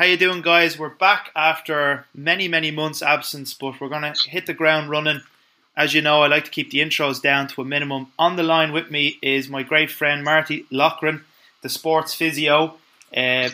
[0.00, 0.78] How you doing, guys?
[0.78, 5.20] We're back after many, many months absence, but we're gonna hit the ground running.
[5.76, 8.06] As you know, I like to keep the intros down to a minimum.
[8.18, 11.26] On the line with me is my great friend Marty Loughran,
[11.60, 12.78] the sports physio,
[13.14, 13.50] uh,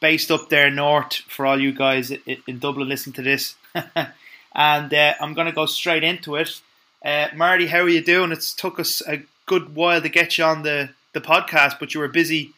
[0.00, 1.16] based up there north.
[1.28, 3.56] For all you guys in Dublin, listen to this,
[4.54, 6.62] and uh, I'm gonna go straight into it.
[7.04, 8.32] Uh, Marty, how are you doing?
[8.32, 12.00] It's took us a good while to get you on the, the podcast, but you
[12.00, 12.54] were busy,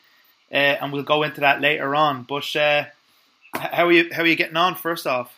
[0.53, 2.23] uh, and we'll go into that later on.
[2.23, 2.85] But uh,
[3.55, 4.09] how are you?
[4.13, 4.75] How are you getting on?
[4.75, 5.35] First off,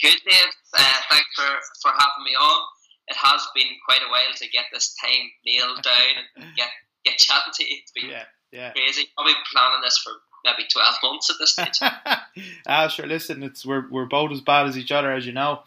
[0.00, 0.46] good, Dave.
[0.76, 1.48] Uh, thanks for,
[1.82, 2.62] for having me on.
[3.08, 6.68] It has been quite a while to get this time nailed down and get
[7.04, 7.76] get chatting to you.
[7.82, 8.72] It's been yeah, yeah.
[8.72, 9.08] crazy.
[9.14, 10.12] Probably planning this for
[10.44, 11.78] maybe twelve months at this stage.
[12.66, 13.06] ah, sure.
[13.06, 15.62] Listen, it's we're we're both as bad as each other, as you know.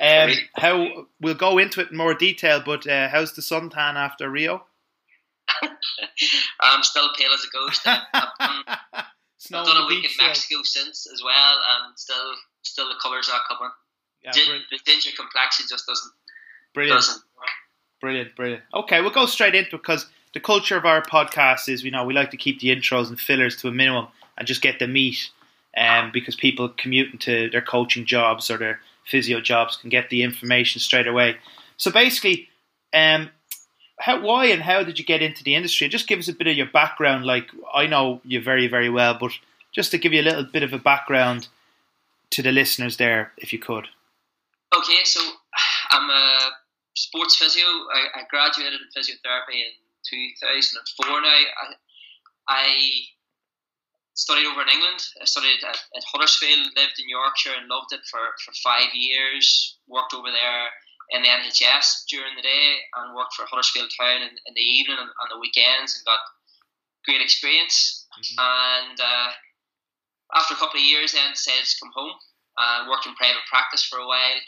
[0.00, 4.28] Um, how we'll go into it in more detail, but uh, how's the suntan after
[4.28, 4.64] Rio?
[6.60, 7.82] I'm still pale as a ghost.
[7.86, 9.04] I've done,
[9.52, 13.40] I've done a week in Mexico since as well, and still still the colours are
[13.48, 13.72] coming.
[14.22, 16.12] Yeah, Gin, the ginger complexion just doesn't
[16.72, 16.98] brilliant.
[16.98, 17.22] Doesn't
[18.00, 18.62] brilliant, brilliant.
[18.72, 22.04] Okay, we'll go straight into it because the culture of our podcast is, you know,
[22.04, 24.88] we like to keep the intros and fillers to a minimum and just get the
[24.88, 25.30] meat.
[25.76, 30.22] Um, because people commuting to their coaching jobs or their physio jobs can get the
[30.22, 31.36] information straight away.
[31.78, 32.48] So basically,
[32.92, 33.30] um,
[33.98, 35.88] how, why and how did you get into the industry?
[35.88, 37.24] Just give us a bit of your background.
[37.24, 39.32] Like I know you very, very well, but
[39.72, 41.48] just to give you a little bit of a background
[42.30, 43.86] to the listeners there, if you could.
[44.76, 45.20] Okay, so
[45.90, 46.50] I'm a
[46.96, 47.64] sports physio.
[47.64, 49.72] I, I graduated in physiotherapy in
[50.10, 51.20] 2004.
[51.20, 51.44] Now I,
[52.48, 52.66] I
[54.14, 55.02] studied over in England.
[55.20, 59.76] I studied at, at, Huddersfield, lived in Yorkshire, and loved it for, for five years.
[59.86, 60.68] Worked over there
[61.10, 64.96] in the NHS during the day, and worked for Huddersfield Town in, in the evening
[64.98, 66.20] and on the weekends, and got
[67.04, 68.06] great experience.
[68.16, 68.38] Mm-hmm.
[68.40, 69.30] And uh,
[70.34, 72.16] after a couple of years, then decided to come home
[72.58, 74.40] and worked in private practice for a while.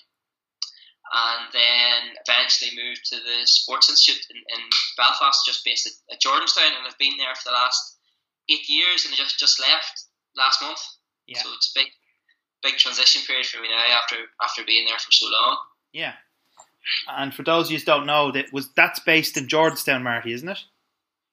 [1.06, 4.62] And then eventually moved to the Sports Institute in, in
[4.98, 7.98] Belfast, just based at, at Jordanstown, and I've been there for the last
[8.50, 10.82] eight years, and I just just left last month.
[11.26, 11.38] Yeah.
[11.42, 11.90] So it's a big,
[12.62, 15.58] big transition period for me now after after being there for so long.
[15.92, 16.14] Yeah.
[17.08, 20.32] And for those of you who don't know, that was that's based in Jordanstown, Marty,
[20.32, 20.60] isn't it?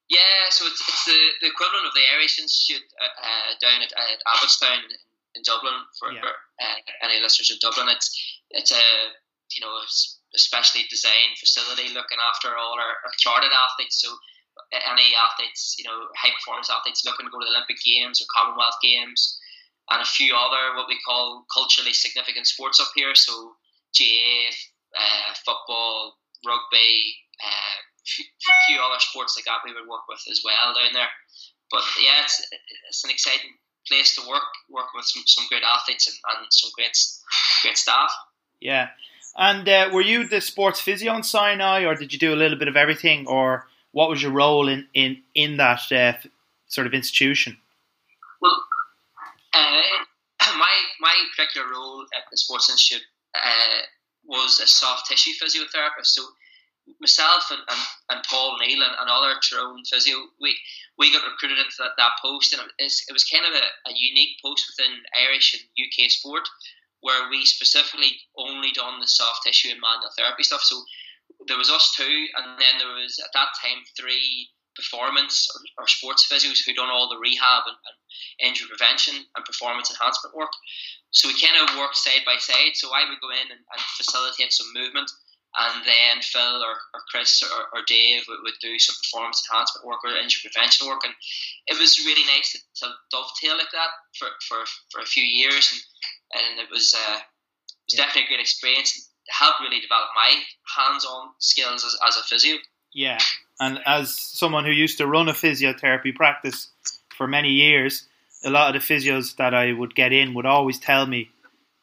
[0.10, 3.90] Yeah, so it's, it's the, the equivalent of the Irish Institute uh, uh, down at,
[3.96, 4.94] at Abbottstown in,
[5.36, 6.22] in Dublin for, yeah.
[6.22, 7.88] for uh, any listeners in Dublin.
[7.90, 8.12] It's
[8.52, 8.86] it's a
[9.56, 9.86] you know a
[10.38, 14.02] specially designed facility looking after all our, our chartered athletes.
[14.02, 14.14] So
[14.74, 18.26] any athletes, you know, high performance athletes looking to go to the Olympic Games or
[18.34, 19.38] Commonwealth Games,
[19.90, 23.16] and a few other what we call culturally significant sports up here.
[23.16, 23.54] So
[23.98, 24.54] GAA,
[24.98, 30.42] uh, football, rugby, uh, a few other sports like that we would work with as
[30.44, 31.10] well down there.
[31.72, 32.46] But yeah, it's,
[32.90, 33.52] it's an exciting
[33.88, 36.98] place to work, work with some, some great athletes and, and some great
[37.64, 38.12] great staff.
[38.60, 38.90] Yeah.
[39.36, 42.58] And uh, were you the sports physio on SINI, or did you do a little
[42.58, 46.14] bit of everything, or what was your role in in in that uh,
[46.68, 47.58] sort of institution?
[48.42, 48.56] Well,
[49.56, 49.82] uh,
[50.58, 53.82] my my particular role at the Sports Institute uh,
[54.26, 56.14] was a soft tissue physiotherapist.
[56.16, 56.24] So
[57.00, 60.58] myself and, and, and Paul Neal and, and other Tyrone physio, we
[60.98, 63.66] we got recruited into that, that post, and it was, it was kind of a,
[63.90, 64.94] a unique post within
[65.28, 66.48] Irish and UK sport,
[67.02, 70.62] where we specifically only done the soft tissue and manual therapy stuff.
[70.62, 70.84] So
[71.48, 75.88] there was us two, and then there was at that time three performance or, or
[75.88, 77.98] sports physios who done all the rehab and, and,
[78.42, 80.52] injury prevention and performance enhancement work.
[81.12, 82.74] So we kind of worked side by side.
[82.74, 85.10] So I would go in and, and facilitate some movement,
[85.60, 89.86] and then Phil or, or Chris or, or Dave would, would, do some performance enhancement
[89.86, 91.14] work or injury prevention work, and
[91.68, 95.70] it was really nice to, to dovetail like that for, for, for a few years,
[95.70, 95.82] and,
[96.42, 98.06] and it was uh, it was yeah.
[98.06, 100.42] definitely a great experience helped really develop my
[100.76, 102.58] hands-on skills as, as a physio.
[102.94, 103.20] Yeah,
[103.60, 106.70] and as someone who used to run a physiotherapy practice
[107.16, 108.08] for many years,
[108.44, 111.30] a lot of the physios that I would get in would always tell me,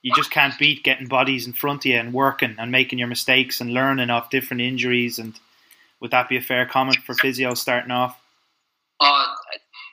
[0.03, 3.09] you just can't beat getting bodies in front of you and working and making your
[3.09, 5.19] mistakes and learning off different injuries.
[5.19, 5.39] And
[6.01, 8.19] would that be a fair comment for physios starting off?
[8.99, 9.35] Oh,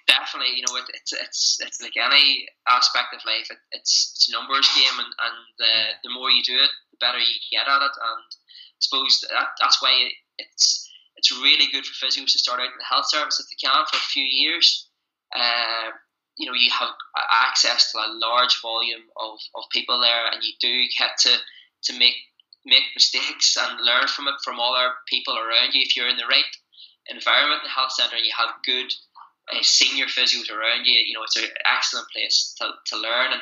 [0.08, 0.56] definitely.
[0.56, 3.48] You know, it, it's it's it's like any aspect of life.
[3.50, 5.74] It, it's it's a numbers game, and and the
[6.04, 7.92] the more you do it, the better you get at it.
[7.96, 10.87] And I suppose that, that's why it, it's
[11.18, 13.86] it's really good for physios to start out in the health service if they can
[13.90, 14.88] for a few years.
[15.36, 15.92] Uh,
[16.38, 16.90] you know, you have
[17.34, 21.36] access to a large volume of, of people there, and you do get to
[21.84, 22.16] to make
[22.66, 25.82] make mistakes and learn from it from other people around you.
[25.82, 26.46] If you're in the right
[27.10, 28.92] environment the health centre and you have good
[29.54, 31.00] uh, senior physios around you.
[31.06, 33.32] You know, it's an excellent place to, to learn.
[33.32, 33.42] And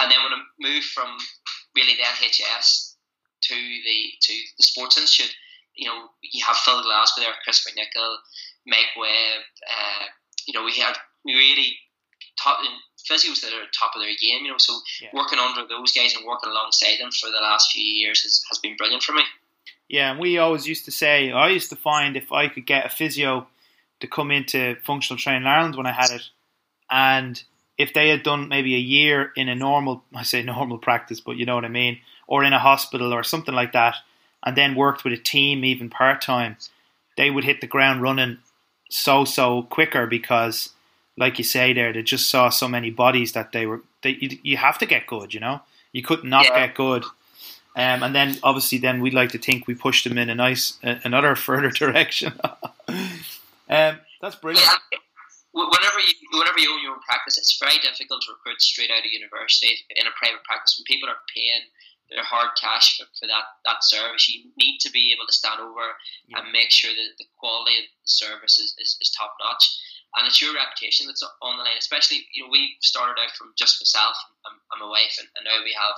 [0.00, 1.16] and then when I moved from
[1.76, 2.94] really the NHS
[3.42, 5.34] to the to the Sports Institute,
[5.76, 8.16] you know, you have Phil Glasgow there, Chris McNichol,
[8.66, 9.42] Mike Webb.
[9.68, 10.04] Uh,
[10.46, 10.94] you know, we had
[11.24, 11.76] we really
[12.42, 12.58] top
[13.10, 14.44] physios that are top of their game.
[14.44, 15.08] You know, so yeah.
[15.12, 18.58] working under those guys and working alongside them for the last few years has, has
[18.58, 19.22] been brilliant for me.
[19.88, 22.86] Yeah, and we always used to say, I used to find if I could get
[22.86, 23.46] a physio
[24.00, 26.22] to come into functional training Ireland when I had it,
[26.90, 27.42] and
[27.76, 31.36] if they had done maybe a year in a normal, I say normal practice, but
[31.36, 33.96] you know what I mean, or in a hospital or something like that,
[34.44, 36.56] and then worked with a team even part time,
[37.16, 38.38] they would hit the ground running
[38.90, 40.70] so so quicker because,
[41.16, 43.82] like you say there, they just saw so many bodies that they were.
[44.02, 45.62] They, you, you have to get good, you know.
[45.92, 46.66] You could not yeah.
[46.66, 47.04] get good
[47.76, 50.78] um, and then obviously then we'd like to think we pushed them in a nice
[50.84, 52.32] uh, another further direction.
[52.88, 54.68] um, that's brilliant.
[55.52, 59.04] Whenever you whenever you own your own practice, it's very difficult to recruit straight out
[59.04, 61.62] of university in a private practice when people are paying
[62.10, 64.28] their hard cash for, for that, that service.
[64.28, 65.96] You need to be able to stand over
[66.28, 66.38] yeah.
[66.40, 69.64] and make sure that the quality of the service is, is, is top notch
[70.16, 71.78] and it's your reputation that's on the line.
[71.78, 74.14] Especially, you know, we started out from just myself
[74.46, 75.96] and, and my wife, and, and, now we have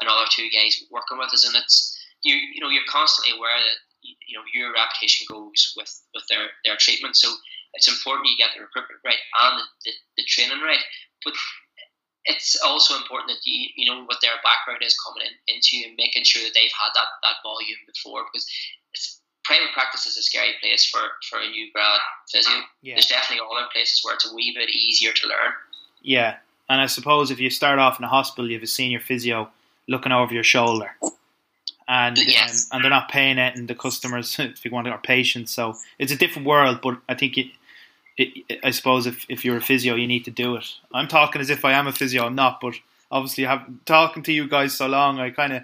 [0.00, 3.78] another two guys working with us, and it's you you know you're constantly aware that
[4.02, 7.16] you know your reputation goes with with their their treatment.
[7.16, 7.30] So
[7.74, 9.92] it's important you get the recruitment right and the, the,
[10.22, 10.82] the training right,
[11.24, 11.34] but
[12.26, 15.96] it's also important that you you know what their background is coming in into and
[15.96, 18.46] making sure that they've had that that volume before because
[19.44, 22.00] private practice is a scary place for for a new grad
[22.30, 22.52] physio.
[22.82, 22.94] Yeah.
[22.94, 25.52] There's definitely other places where it's a wee bit easier to learn.
[26.02, 26.36] Yeah,
[26.68, 29.50] and I suppose if you start off in a hospital, you have a senior physio
[29.88, 30.90] looking over your shoulder.
[31.88, 32.68] And yes.
[32.70, 35.52] um, and they're not paying it, and the customers, if you want, are patients.
[35.52, 36.80] So it's a different world.
[36.82, 37.46] But I think it,
[38.16, 40.66] it, I suppose if, if you're a physio, you need to do it.
[40.92, 42.24] I'm talking as if I am a physio.
[42.24, 42.74] I'm not, but
[43.10, 45.62] obviously, have talking to you guys so long, I kind of,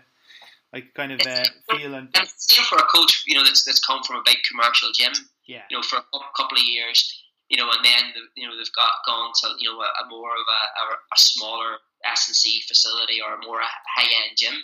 [0.72, 2.08] I kind of uh, feel and.
[2.36, 5.12] Same for a coach, you know, that's that's come from a big commercial gym.
[5.46, 5.62] Yeah.
[5.70, 8.90] You know, for a couple of years, you know, and then you know they've got
[9.06, 12.62] gone to you know a, a more of a, a, a smaller S and C
[12.66, 14.54] facility or a more high end gym.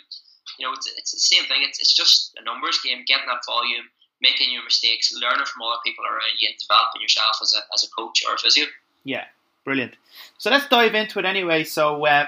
[0.57, 1.61] You know, it's, it's the same thing.
[1.61, 3.85] It's, it's just a numbers game, getting that volume,
[4.21, 7.83] making your mistakes, learning from other people around you, and developing yourself as a, as
[7.83, 8.65] a coach or a physio.
[9.03, 9.25] Yeah,
[9.63, 9.95] brilliant.
[10.37, 11.63] So let's dive into it anyway.
[11.63, 12.25] So uh,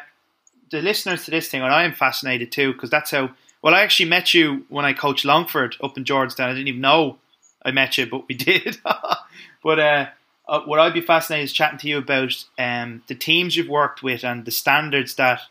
[0.71, 3.31] the listeners to this thing, and I am fascinated too, because that's how.
[3.61, 6.45] Well, I actually met you when I coached Longford up in Jordanstown.
[6.45, 7.19] I didn't even know
[7.63, 8.77] I met you, but we did.
[9.63, 10.07] but uh,
[10.47, 14.01] uh, what I'd be fascinated is chatting to you about um, the teams you've worked
[14.01, 15.41] with and the standards that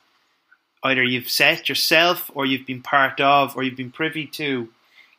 [0.83, 4.69] either you've set yourself or you've been part of or you've been privy to.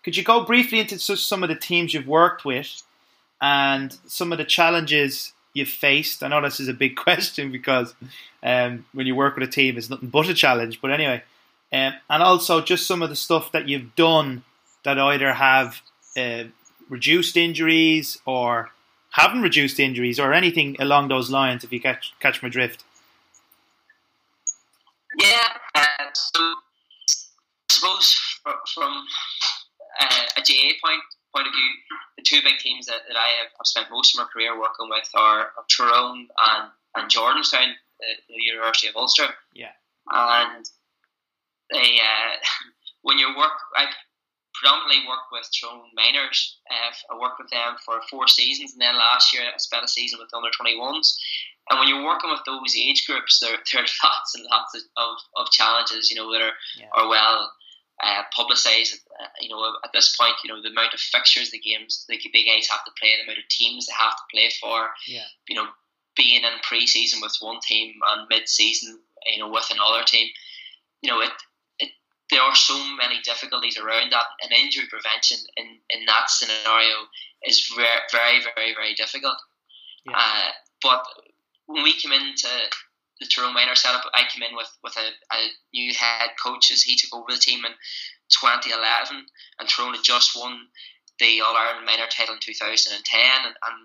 [0.04, 2.82] Could you go briefly into some of the teams you've worked with
[3.40, 6.24] and some of the challenges you've faced?
[6.24, 7.94] I know this is a big question because
[8.42, 10.82] um, when you work with a team, it's nothing but a challenge.
[10.82, 11.24] But anyway,
[11.72, 14.44] um, and also just some of the stuff that you've done
[14.84, 15.82] that either have
[16.18, 16.46] uh,
[16.90, 18.72] reduced injuries or
[19.12, 22.84] haven't reduced injuries or anything along those lines, if you catch catch my drift.
[25.20, 25.82] Yeah, uh,
[26.14, 26.56] so I
[27.70, 28.16] suppose
[28.74, 29.04] from
[30.02, 31.02] uh, a GAA point
[31.34, 31.72] point of view,
[32.18, 35.08] the two big teams that, that I have spent most of my career working with
[35.16, 39.28] are, are Tyrone and, and Jordanstown, the, the University of Ulster.
[39.56, 39.72] Yeah,
[40.12, 40.66] and
[41.72, 42.36] they uh,
[43.02, 43.88] when you work, I
[44.54, 46.60] predominantly worked with Tyrone Minors.
[46.70, 49.88] Uh, I worked with them for four seasons, and then last year I spent a
[49.88, 51.16] season with the under 21s.
[51.70, 54.82] And when you're working with those age groups, there, there are lots and lots of,
[54.98, 56.92] of, of challenges, you know, that are, yeah.
[56.94, 57.52] are well
[58.04, 59.00] uh, publicised.
[59.20, 62.18] Uh, you know, at this point, you know, the amount of fixtures the games the,
[62.18, 65.26] the guys have to play, the amount of teams they have to play for, yeah.
[65.48, 65.68] you know,
[66.16, 70.28] being in pre-season with one team and mid-season, you know, with another team,
[71.02, 71.32] you know, it
[72.32, 76.96] there are so many difficulties around that, and injury prevention in, in that scenario
[77.46, 79.36] is very, very, very, very difficult.
[80.06, 80.14] Yeah.
[80.16, 80.50] Uh,
[80.82, 81.04] but
[81.68, 82.48] when we came into
[83.22, 85.40] the Tyrone Minor setup, I came in with, with a, a
[85.74, 87.72] new head coach as he took over the team in
[88.42, 89.26] 2011,
[89.60, 90.68] and Tyrone had just won
[91.20, 92.98] the All Ireland Minor title in 2010,
[93.46, 93.78] and, and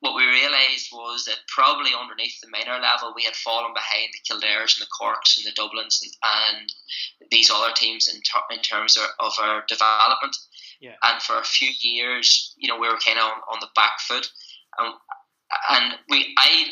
[0.00, 4.20] what we realised was that probably underneath the minor level, we had fallen behind the
[4.22, 8.60] Kildares and the Corks and the Dublins and, and these other teams in, ter- in
[8.60, 10.36] terms of, of, our development.
[10.80, 10.96] Yeah.
[11.02, 13.98] And for a few years, you know, we were kind of on, on the back
[14.00, 14.28] foot.
[14.78, 14.94] And,
[15.70, 16.66] and we, I,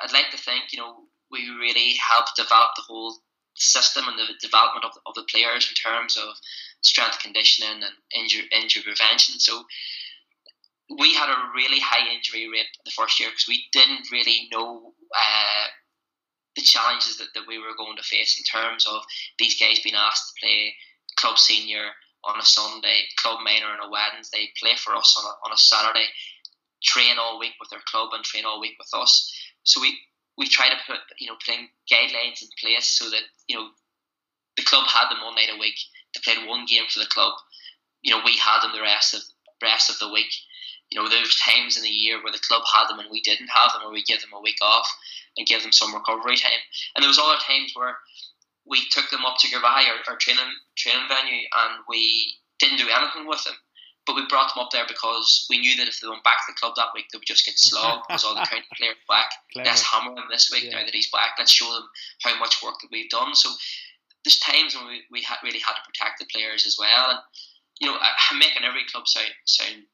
[0.00, 3.16] I'd like to think, you know, we really helped develop the whole
[3.54, 6.34] system and the development of, of the players in terms of
[6.80, 9.38] strength conditioning and injury, injury prevention.
[9.40, 9.64] So
[10.98, 14.94] we had a really high injury rate the first year because we didn't really know
[15.14, 15.66] uh,
[16.56, 19.02] the challenges that, that we were going to face in terms of
[19.38, 20.74] these guys being asked to play
[21.16, 21.90] club senior
[22.24, 25.56] on a Sunday, club minor on a Wednesday, play for us on a, on a
[25.56, 26.06] Saturday,
[26.82, 29.32] train all week with their club and train all week with us.
[29.62, 29.98] So we
[30.38, 33.68] we try to put you know putting guidelines in place so that you know
[34.56, 35.78] the club had them one night a week.
[36.14, 37.34] They played one game for the club.
[38.02, 39.20] You know we had them the rest of
[39.60, 40.32] rest of the week
[40.90, 43.48] you know, there's times in the year where the club had them and we didn't
[43.48, 44.88] have them, or we give them a week off
[45.36, 46.60] and give them some recovery time.
[46.94, 47.96] And there was other times where
[48.66, 50.44] we took them up to Garvaghey, our, our training
[50.76, 53.54] training venue, and we didn't do anything with them.
[54.08, 56.48] But we brought them up there because we knew that if they went back to
[56.48, 59.28] the club that week, they would just get slogged because all the county players back.
[59.52, 59.68] Clever.
[59.68, 60.80] Let's hammer him this week yeah.
[60.80, 61.36] now that he's back.
[61.36, 61.84] Let's show them
[62.24, 63.36] how much work that we've done.
[63.36, 63.52] So
[64.24, 67.12] there's times when we, we ha- really had to protect the players as well.
[67.12, 67.20] And,
[67.84, 69.84] you know, I'm making every club sound, sound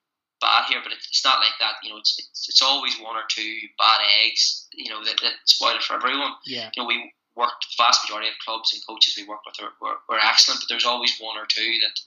[0.40, 1.82] bad here, but it's not like that.
[1.82, 4.68] You know, it's, it's, it's always one or two bad eggs.
[4.72, 6.38] You know that, that spoil it for everyone.
[6.46, 6.70] Yeah.
[6.76, 9.74] You know, we worked the vast majority of clubs and coaches we work with are,
[9.82, 11.98] were, were excellent, but there's always one or two that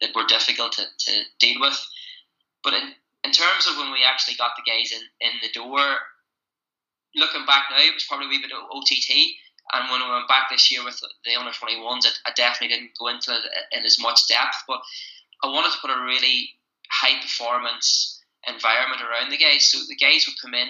[0.00, 1.78] that were difficult to, to deal with.
[2.62, 5.98] But in in terms of when we actually got the guys in, in the door,
[7.16, 9.10] looking back now, it was probably a wee bit of OTT.
[9.72, 12.96] And when we went back this year with the under 21s, I, I definitely didn't
[12.98, 14.64] go into it in as much depth.
[14.66, 14.80] But
[15.42, 16.56] I wanted to put a really
[16.90, 19.68] high performance environment around the guys.
[19.70, 20.68] So the guys would come in,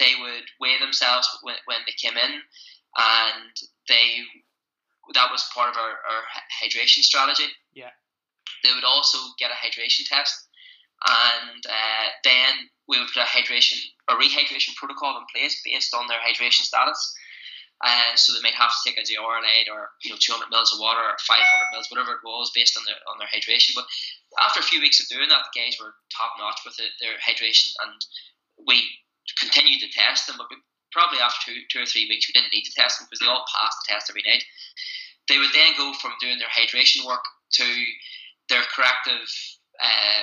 [0.00, 2.42] they would weigh themselves when, when they came in,
[2.96, 3.54] and
[3.88, 4.24] they
[5.14, 6.22] that was part of our, our
[6.60, 7.44] hydration strategy.
[8.64, 10.34] They would also get a hydration test,
[11.06, 13.78] and uh, then we would put a hydration
[14.08, 16.98] a rehydration protocol in place based on their hydration status.
[17.78, 20.82] Uh, so they might have to take a Dioralyte or you know 200 mils of
[20.82, 21.38] water or 500
[21.70, 23.70] mils, whatever it was, based on their on their hydration.
[23.76, 23.86] But
[24.42, 27.14] after a few weeks of doing that, the guys were top notch with it, their
[27.22, 27.94] hydration, and
[28.66, 28.82] we
[29.38, 30.42] continued to test them.
[30.42, 30.58] But we,
[30.90, 33.30] probably after two, two or three weeks, we didn't need to test them because they
[33.30, 34.42] all passed the test every night.
[35.30, 37.22] They would then go from doing their hydration work
[37.62, 37.66] to
[38.48, 39.28] their corrective
[39.82, 40.22] uh,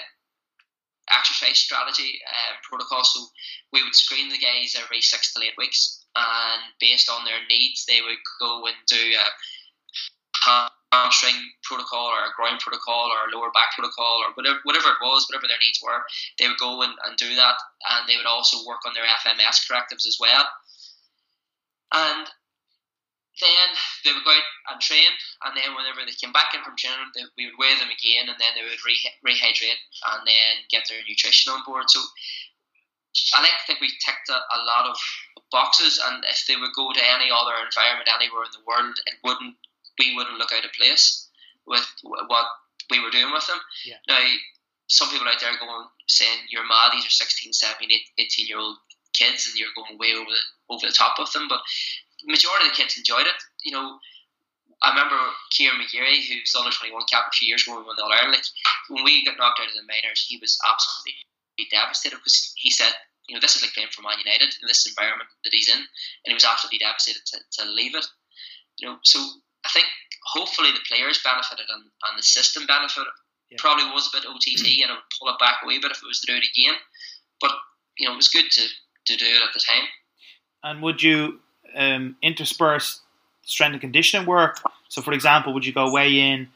[1.12, 3.03] exercise strategy uh, protocol.
[3.03, 3.25] So
[3.72, 7.86] we would screen the guys every six to eight weeks and based on their needs,
[7.86, 13.51] they would go and do a hamstring protocol or a groin protocol or a lower
[13.51, 16.00] back protocol or whatever, whatever it was, whatever their needs were.
[16.39, 17.58] They would go and, and do that,
[17.91, 20.48] and they would also work on their FMS correctives as well.
[21.91, 22.27] And
[23.41, 23.67] then
[24.03, 25.11] they would go out and train,
[25.43, 28.31] and then whenever they came back in from training, they, we would weigh them again,
[28.31, 29.81] and then they would re- rehydrate
[30.15, 31.91] and then get their nutrition on board.
[31.91, 31.99] So
[33.35, 34.95] I like to think we ticked a, a, lot of
[35.51, 39.19] boxes, and if they would go to any other environment anywhere in the world, it
[39.23, 39.55] wouldn't
[39.99, 41.27] we wouldn't look out of place
[41.65, 42.47] with what
[42.91, 43.59] we were doing with them.
[43.85, 43.95] Yeah.
[44.07, 44.19] Now,
[44.87, 47.89] some people out there going saying you're mad; these are 16, 17,
[48.19, 48.77] 18 year old
[49.13, 51.47] kids, and you're going way over the over the top of them.
[51.47, 51.61] But
[52.27, 53.38] majority of the kids enjoyed it.
[53.63, 54.00] You know,
[54.84, 55.17] I remember
[55.51, 58.13] Kieran McGeary, who's under 21 captain a few years ago when we won the All
[58.13, 58.38] Ireland.
[58.38, 58.48] Like,
[58.89, 61.17] when we got knocked out of the minors, he was absolutely
[61.72, 62.94] devastated because he said,
[63.27, 65.79] you know, this is like playing for Man United in this environment that he's in,
[65.79, 68.05] and he was absolutely devastated to, to leave it.
[68.77, 69.17] You know, so
[69.65, 69.88] I think
[70.25, 73.13] hopefully the players benefited and, and the system benefited.
[73.50, 73.58] Yeah.
[73.60, 76.01] Probably was a bit OTT and I would pull it back a wee bit if
[76.03, 76.75] it was to do it again,
[77.41, 77.51] but
[77.98, 79.88] you know, it was good to, to do it at the time.
[80.63, 81.39] And would you
[81.75, 83.01] um, intersperse
[83.44, 84.60] strength and conditioning work?
[84.89, 86.48] So, for example, would you go way in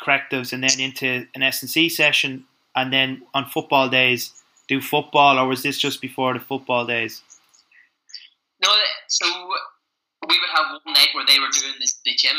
[0.00, 4.32] correctives and then into an S and C session, and then on football days
[4.68, 7.22] do football, or was this just before the football days?
[8.62, 8.72] No,
[9.08, 9.26] so
[10.28, 12.36] we would have one night where they were doing the, gym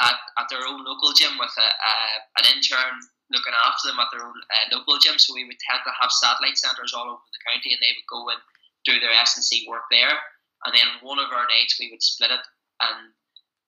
[0.00, 1.94] at, at their own local gym with a, a,
[2.42, 2.98] an intern
[3.30, 5.18] looking after them at their own uh, local gym.
[5.18, 8.10] So we would tend to have satellite centres all over the county, and they would
[8.10, 8.40] go and
[8.84, 10.18] do their S and C work there.
[10.64, 12.44] And then one of our nights we would split it,
[12.82, 13.14] and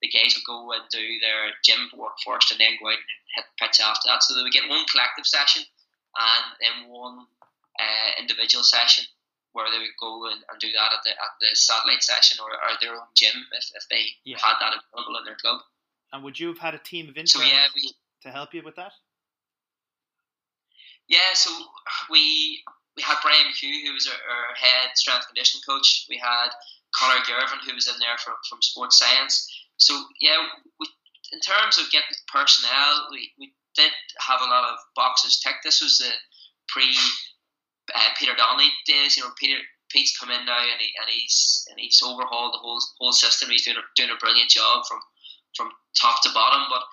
[0.01, 3.11] the guys would go and do their gym work first, and then go out and
[3.35, 4.23] hit the pitch after that.
[4.23, 5.63] So they would get one collective session
[6.17, 7.27] and then one
[7.79, 9.05] uh, individual session
[9.53, 12.51] where they would go and, and, do that at the at the satellite session or,
[12.51, 14.37] or their own gym if, if they yeah.
[14.39, 15.59] had that available in their club.
[16.13, 17.91] And would you have had a team of interns so, yeah, we,
[18.23, 18.91] to help you with that?
[21.07, 21.51] Yeah, so
[22.09, 22.63] we
[22.95, 26.05] we had Brian McHugh, who was our, our head strength conditioning coach.
[26.09, 26.51] We had
[26.95, 29.47] Connor Gervin, who was in there from, from sports science.
[29.77, 30.37] So yeah,
[30.79, 30.87] we,
[31.31, 35.63] in terms of getting personnel, we, we did have a lot of boxes ticked.
[35.63, 36.11] This was the
[36.67, 36.91] pre
[37.95, 39.17] uh, Peter Donnelly days.
[39.17, 42.63] You know, Peter Pete's come in now and, he, and he's and he's overhauled the
[42.63, 43.49] whole whole system.
[43.49, 44.99] He's doing a, doing a brilliant job from
[45.55, 46.67] from top to bottom.
[46.69, 46.83] But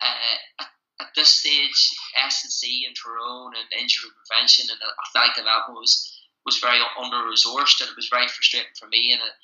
[0.00, 0.64] uh,
[1.00, 6.15] at this stage, S and C and Tyrone and injury prevention and athletic development was
[6.46, 9.20] was very under resourced and it was very frustrating for me and.
[9.20, 9.34] It,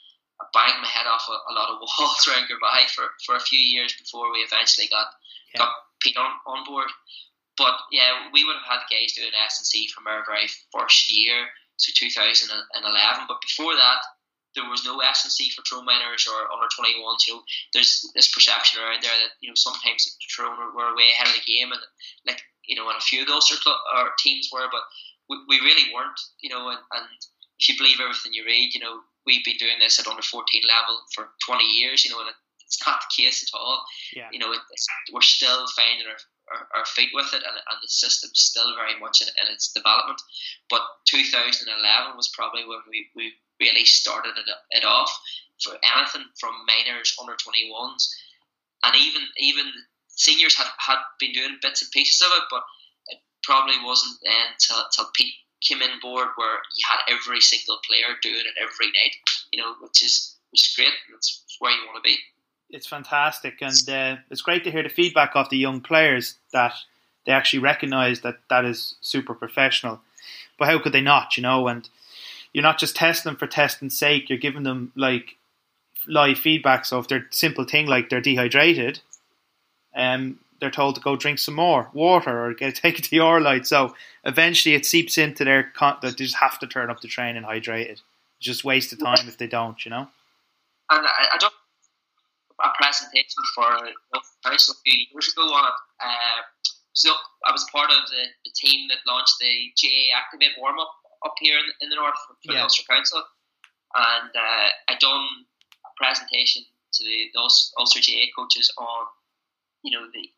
[0.41, 3.47] I banged my head off a, a lot of walls around Garvaghey for, for a
[3.47, 5.07] few years before we eventually got
[5.55, 5.61] yeah.
[5.61, 6.91] got Pete on, on board.
[7.57, 11.13] But yeah, we would have had guys doing S and C from our very first
[11.13, 12.59] year, so 2011.
[13.29, 14.01] But before that,
[14.55, 17.29] there was no S and C for Tyrone minors or under 21s.
[17.29, 17.43] You know,
[17.73, 21.37] there's this perception around there that you know sometimes Tyrone were, were way ahead of
[21.37, 21.81] the game, and
[22.27, 24.83] like you know, and a few of those or teams were, but
[25.33, 26.21] we, we really weren't.
[26.45, 27.09] You know, and, and
[27.59, 30.63] if you believe everything you read, you know, we've been doing this at under 14
[30.69, 32.05] level for 20 years.
[32.05, 32.29] You know, and
[32.61, 33.85] it's not the case at all.
[34.15, 34.29] Yeah.
[34.33, 34.53] You know,
[35.13, 36.21] we're still finding our
[36.51, 39.73] our, our feet with it, and, and the system's still very much in, in, its
[39.73, 40.21] development.
[40.69, 41.71] But 2011
[42.17, 45.13] was probably when we, we really started it, it off
[45.63, 48.09] for anything from minors, under 21s,
[48.85, 49.71] and even even
[50.09, 52.82] seniors had, had been doing bits and pieces of it, but it
[53.43, 58.17] probably wasn't then till, till Pete came in board where you had every single player
[58.23, 59.15] doing it every night,
[59.53, 60.93] you know, which is which is great.
[61.11, 62.19] That's where you want to be
[62.73, 66.73] it's fantastic, and uh, it's great to hear the feedback of the young players that
[67.27, 70.01] they actually recognise that that is super professional.
[70.59, 71.69] But how could they not, you know?
[71.69, 71.89] And
[72.53, 75.37] you're not just testing them for testing's sake; you're giving them like
[76.07, 76.87] live feedback.
[76.87, 79.01] So if they're simple thing like they're dehydrated,
[79.95, 83.19] um, they're told to go drink some more water or get take it to the
[83.19, 83.67] light.
[83.67, 87.09] So eventually, it seeps into their con- that they just have to turn up the
[87.09, 87.91] train and hydrated.
[87.91, 88.03] It's
[88.41, 90.07] just waste of time if they don't, you know.
[90.91, 91.53] And I, I don't
[92.63, 93.67] a presentation for
[94.47, 95.79] council a few years ago on it.
[95.99, 96.41] Uh,
[96.93, 97.11] so
[97.45, 101.35] I was part of the, the team that launched the GAA Activate warm up up
[101.41, 102.59] here in, in the north for yeah.
[102.59, 103.23] the Ulster Council,
[103.95, 105.27] and uh, I done
[105.87, 106.63] a presentation
[106.95, 107.41] to the, the
[107.79, 109.07] Ulster GAA coaches on
[109.83, 110.29] you know the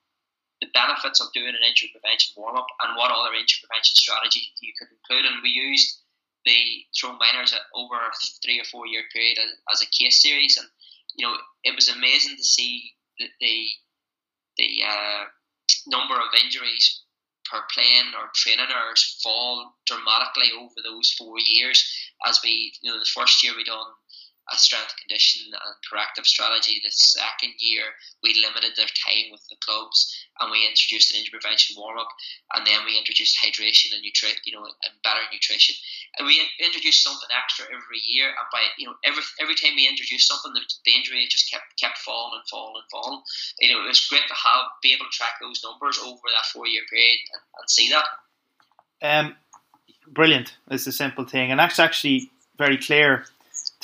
[0.65, 4.49] the benefits of doing an injury prevention warm up and what other injury prevention strategy
[4.65, 6.01] you could include, and we used
[6.49, 9.37] the Tyrone minors over a three or four year period
[9.73, 10.69] as, a case series and
[11.17, 13.69] you know, it was amazing to see the the,
[14.57, 15.25] the uh,
[15.87, 17.03] number of injuries
[17.45, 21.85] per playing or training hours fall dramatically over those four years.
[22.27, 23.93] As we, you know, the first year we done
[24.53, 26.81] a strength condition and corrective strategy.
[26.85, 31.39] The second year, we limited their time with the clubs and we introduced an injury
[31.39, 32.11] prevention warm up,
[32.55, 35.77] and then we introduced hydration and nutrition, you know, and better nutrition.
[36.19, 39.87] And we introduced something extra every year, and by you know every every time we
[39.87, 43.23] introduced something, the, the injury just kept kept falling and falling and falling.
[43.61, 46.47] You know, it was great to have be able to track those numbers over that
[46.53, 48.07] four year period and, and see that.
[49.03, 49.37] Um,
[50.09, 50.55] brilliant.
[50.71, 53.27] It's a simple thing, and that's actually very clear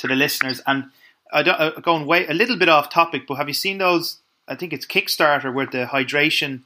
[0.01, 0.61] to the listeners.
[0.67, 0.91] And
[1.31, 4.17] I don't uh, going way a little bit off topic, but have you seen those?
[4.47, 6.61] I think it's Kickstarter with the hydration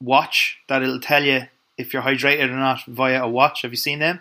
[0.00, 3.62] watch that it'll tell you if you're hydrated or not via a watch.
[3.62, 4.20] Have you seen them?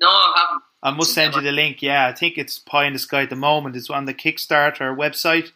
[0.00, 0.62] No, I haven't.
[0.82, 1.82] I must send you the link.
[1.82, 3.76] Yeah, I think it's pie in the sky at the moment.
[3.76, 5.50] It's on the Kickstarter website,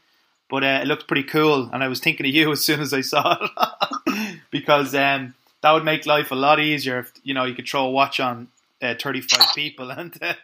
[0.48, 1.70] but uh, it looks pretty cool.
[1.72, 5.72] And I was thinking of you as soon as I saw it because um, that
[5.72, 6.98] would make life a lot easier.
[6.98, 8.48] If you know you could throw a watch on
[8.82, 10.34] uh, 35 people and uh,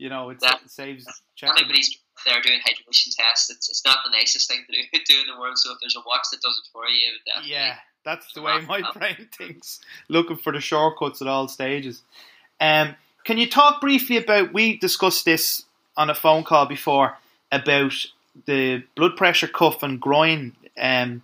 [0.00, 1.06] you know, it saves.
[1.42, 5.26] Anybody's there doing hydration tests, it's, it's not the nicest thing to do, do in
[5.34, 5.58] the world.
[5.58, 7.12] So if there's a watch that does it for you,
[7.44, 9.80] yeah, that's the way my brain thinks.
[10.08, 12.02] Looking for the shortcuts at all stages.
[12.60, 14.52] Um, can you talk briefly about?
[14.52, 15.64] We discussed this
[15.96, 17.18] on a phone call before
[17.52, 17.92] about
[18.46, 20.56] the blood pressure cuff and groin.
[20.78, 21.22] Um,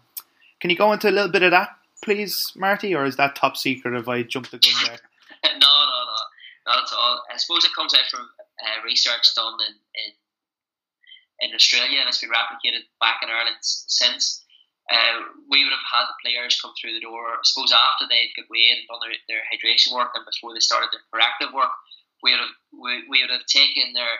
[0.60, 1.70] can you go into a little bit of that,
[2.02, 3.98] please, Marty, or is that top secret?
[3.98, 4.98] If I jump the gun there?
[5.44, 7.22] no, no, no, not at all.
[7.32, 8.28] I suppose it comes out from
[8.62, 10.10] uh, research done in, in
[11.40, 14.42] in Australia and it's been replicated back in Ireland since.
[14.86, 17.34] Uh, we would have had the players come through the door.
[17.34, 20.62] I suppose after they'd got weighed and done their, their hydration work and before they
[20.62, 21.74] started their corrective work,
[22.22, 24.14] we would have we, we would have taken their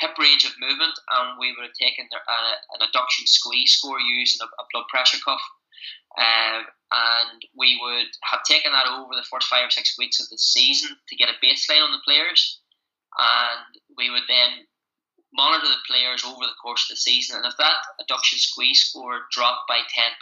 [0.00, 4.00] hip range of movement and we would have taken their, uh, an adduction squeeze score
[4.00, 5.40] using a, a blood pressure cuff.
[6.16, 10.28] Uh, and we would have taken that over the first five or six weeks of
[10.32, 12.60] the season to get a baseline on the players
[13.18, 14.66] and we would then
[15.32, 17.36] monitor the players over the course of the season.
[17.36, 20.16] And if that adduction squeeze score dropped by 10%,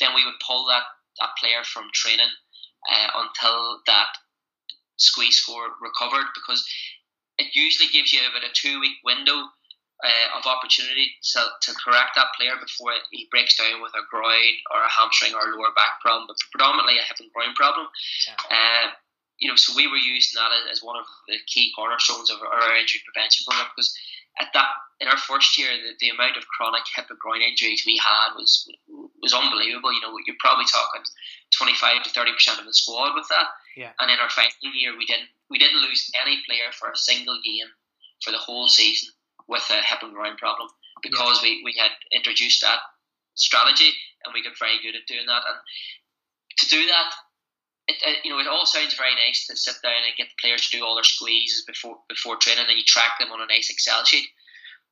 [0.00, 0.84] then we would pull that,
[1.20, 2.32] that player from training
[2.90, 4.08] uh, until that
[4.96, 6.64] squeeze score recovered because
[7.38, 9.50] it usually gives you about a two week window
[10.04, 14.54] uh, of opportunity to, to correct that player before he breaks down with a groin
[14.70, 17.86] or a hamstring or a lower back problem, but predominantly a hip and groin problem.
[18.26, 18.36] Yeah.
[18.50, 18.86] Uh,
[19.38, 22.76] you know, so we were using that as one of the key cornerstones of our
[22.76, 23.92] injury prevention program because
[24.40, 24.70] at that
[25.00, 28.34] in our first year, the, the amount of chronic hip and groin injuries we had
[28.34, 28.66] was
[29.22, 29.92] was unbelievable.
[29.92, 31.02] You know, you're probably talking
[31.54, 33.46] 25 to 30 percent of the squad with that.
[33.76, 33.92] Yeah.
[33.98, 37.38] And in our final year, we didn't we didn't lose any player for a single
[37.44, 37.70] game
[38.22, 39.10] for the whole season
[39.48, 40.68] with a hip and groin problem
[41.02, 41.60] because yeah.
[41.60, 42.80] we, we had introduced that
[43.34, 43.92] strategy
[44.24, 45.42] and we got very good at doing that.
[45.44, 45.58] And
[46.58, 47.10] to do that,
[47.86, 50.40] it, it, you know, it all sounds very nice to sit down and get the
[50.40, 53.46] players to do all their squeezes before before training, and you track them on a
[53.46, 54.28] nice Excel sheet.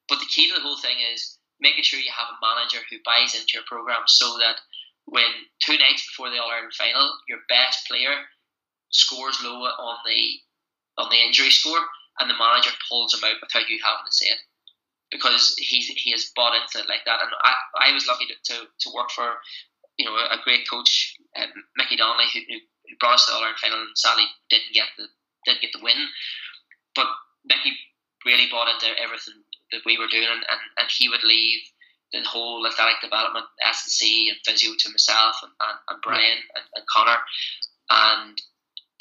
[0.08, 3.04] But the key to the whole thing is making sure you have a manager who
[3.04, 4.60] buys into your program, so that
[5.06, 8.28] when two nights before the All Ireland final, your best player
[8.90, 10.20] scores low on the
[11.00, 11.80] on the injury score,
[12.20, 14.40] and the manager pulls him out without you having to say it
[15.10, 17.20] because he's he has bought into it like that.
[17.24, 19.40] And I, I was lucky to, to, to work for
[19.96, 22.58] you know a great coach, um, Mickey Donnelly, who, who
[22.92, 25.08] who brought us to the All Ireland final and sadly didn't get the
[25.48, 25.96] didn't get the win.
[26.94, 27.08] But
[27.48, 27.72] Mickey
[28.28, 29.40] really bought into everything
[29.72, 31.64] that we were doing, and, and, and he would leave
[32.12, 36.38] the whole athletic development, S and C, and physio to myself and, and, and Brian
[36.54, 37.16] and, and Connor.
[37.88, 38.36] And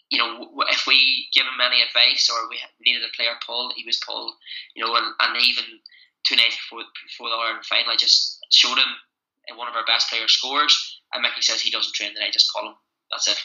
[0.09, 3.85] you know, if we give him any advice or we needed a player pulled, he
[3.85, 4.33] was pulled.
[4.75, 5.63] You know, and, and even
[6.27, 8.91] two nights before before the Ireland final, I just showed him
[9.51, 10.73] uh, one of our best players scores,
[11.13, 12.75] and Mickey says he doesn't train, then I just call him.
[13.11, 13.37] That's it.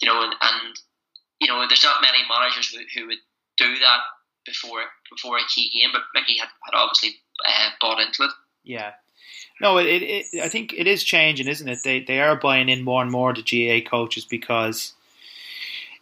[0.00, 0.76] You know, and, and
[1.40, 3.18] you know, there's not many managers who, who would
[3.56, 4.00] do that
[4.44, 7.16] before before a key game, but Mickey had, had obviously
[7.48, 8.30] uh, bought into it.
[8.64, 8.92] Yeah.
[9.60, 11.78] No, it, it, I think it is changing, isn't it?
[11.84, 14.92] They they are buying in more and more to GAA coaches because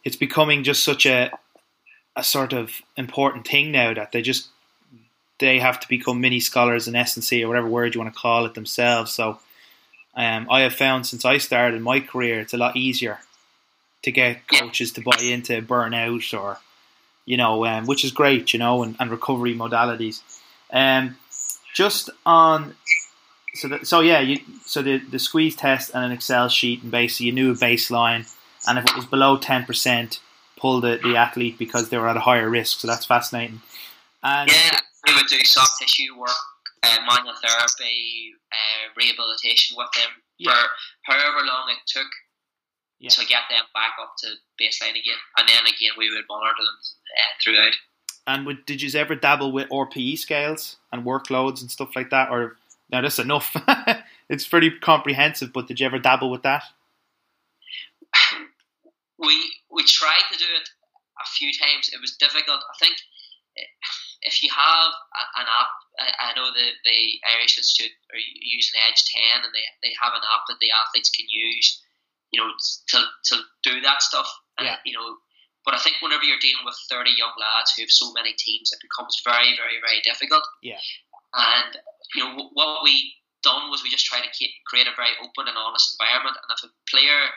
[0.05, 1.31] it's becoming just such a
[2.17, 4.49] a sort of important thing now that they just
[5.39, 8.13] they have to become mini scholars in S and C or whatever word you want
[8.13, 9.13] to call it themselves.
[9.13, 9.39] So
[10.15, 13.21] um, I have found since I started my career, it's a lot easier
[14.03, 16.59] to get coaches to buy into burnout or,
[17.25, 20.23] you know, um, which is great, you know, and, and recovery modalities.
[20.73, 21.17] Um,
[21.73, 22.75] just on,
[23.55, 26.91] so that, so yeah, you, so the the squeeze test and an Excel sheet, and
[26.91, 28.31] basically you knew a baseline,
[28.67, 30.21] and if it was below ten percent,
[30.57, 32.81] pull the, the athlete because they were at a higher risk.
[32.81, 33.61] So that's fascinating.
[34.23, 36.31] And yeah, we would do soft tissue work
[36.83, 40.51] uh, manual therapy, uh, rehabilitation with them yeah.
[41.07, 42.07] for however long it took
[42.99, 43.11] yeah.
[43.11, 44.29] to get them back up to
[44.61, 45.19] baseline again.
[45.39, 46.79] And then again, we would monitor them
[47.19, 47.75] uh, throughout.
[48.27, 52.31] And would, did you ever dabble with RPE scales and workloads and stuff like that?
[52.31, 52.57] Or
[52.91, 53.57] now that's enough.
[54.29, 56.65] it's pretty comprehensive, but did you ever dabble with that?
[59.19, 59.39] We
[59.71, 60.69] we tried to do it
[61.21, 61.89] a few times.
[61.95, 62.59] It was difficult.
[62.59, 62.97] I think
[64.23, 64.93] if you have
[65.39, 67.01] an app I, know the, the
[67.37, 71.13] Irish Institute are using Edge 10 and they, they have an app that the athletes
[71.13, 71.85] can use,
[72.33, 74.29] you know, to, to do that stuff.
[74.61, 74.77] Yeah.
[74.85, 75.17] you know,
[75.65, 78.73] but I think whenever you're dealing with 30 young lads who have so many teams,
[78.73, 80.43] it becomes very, very, very difficult.
[80.63, 80.81] Yeah.
[81.35, 81.77] And,
[82.15, 85.49] you know, what we done was we just try to keep, create a very open
[85.49, 86.37] and honest environment.
[86.37, 87.31] And if a player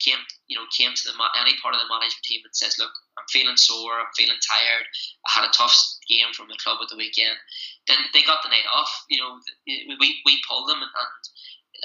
[0.00, 2.92] came, you know, came to the any part of the management team and says, "Look,
[3.18, 4.00] I'm feeling sore.
[4.00, 4.86] I'm feeling tired.
[5.26, 5.74] I had a tough
[6.08, 7.38] game from the club at the weekend."
[7.86, 8.90] Then they got the night off.
[9.08, 11.22] You know, we we pulled them, and, and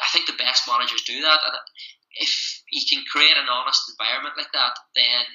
[0.03, 1.39] I think the best managers do that.
[1.45, 1.55] And
[2.17, 5.25] if you can create an honest environment like that, then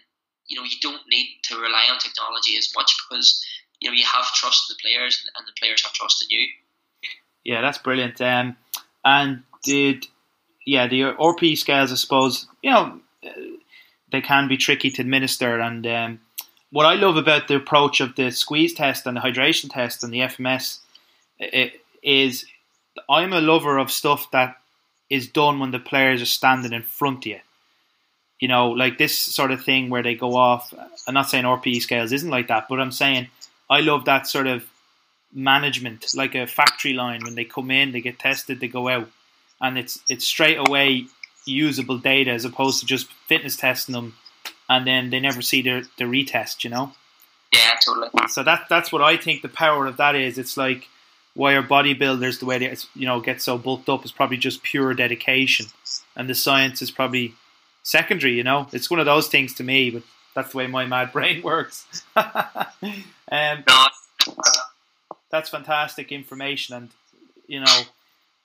[0.47, 3.45] you know you don't need to rely on technology as much because
[3.81, 6.49] you know you have trust in the players, and the players have trust in you.
[7.45, 8.21] Yeah, that's brilliant.
[8.21, 8.57] Um,
[9.05, 10.07] and did
[10.65, 13.01] yeah, the RP scales, I suppose, you know,
[14.11, 15.61] they can be tricky to administer.
[15.61, 16.21] And um,
[16.71, 20.13] what I love about the approach of the squeeze test and the hydration test and
[20.13, 20.79] the FMS
[22.03, 22.47] is
[23.09, 24.57] I'm a lover of stuff that
[25.11, 27.41] is done when the players are standing in front of you.
[28.41, 30.73] You know, like this sort of thing where they go off.
[31.07, 33.29] I'm not saying RPE scales isn't like that, but I'm saying
[33.71, 34.65] I love that sort of
[35.33, 37.23] management, like a factory line.
[37.25, 39.09] When they come in, they get tested, they go out
[39.61, 41.07] and it's it's straight away
[41.47, 44.15] usable data as opposed to just fitness testing them
[44.69, 46.93] and then they never see their, the retest, you know?
[47.53, 48.09] Yeah, totally.
[48.29, 50.39] So that that's what I think the power of that is.
[50.39, 50.89] It's like
[51.35, 54.65] why are bodybuilders the way they you know get so bulked up is probably just
[54.65, 55.67] pure dedication,
[56.17, 57.35] and the science is probably
[57.85, 58.33] secondary.
[58.33, 60.03] You know, it's one of those things to me, but
[60.35, 61.87] that's the way my mad brain works.
[62.17, 63.65] um,
[65.31, 66.89] that's fantastic information, and
[67.47, 67.83] you know,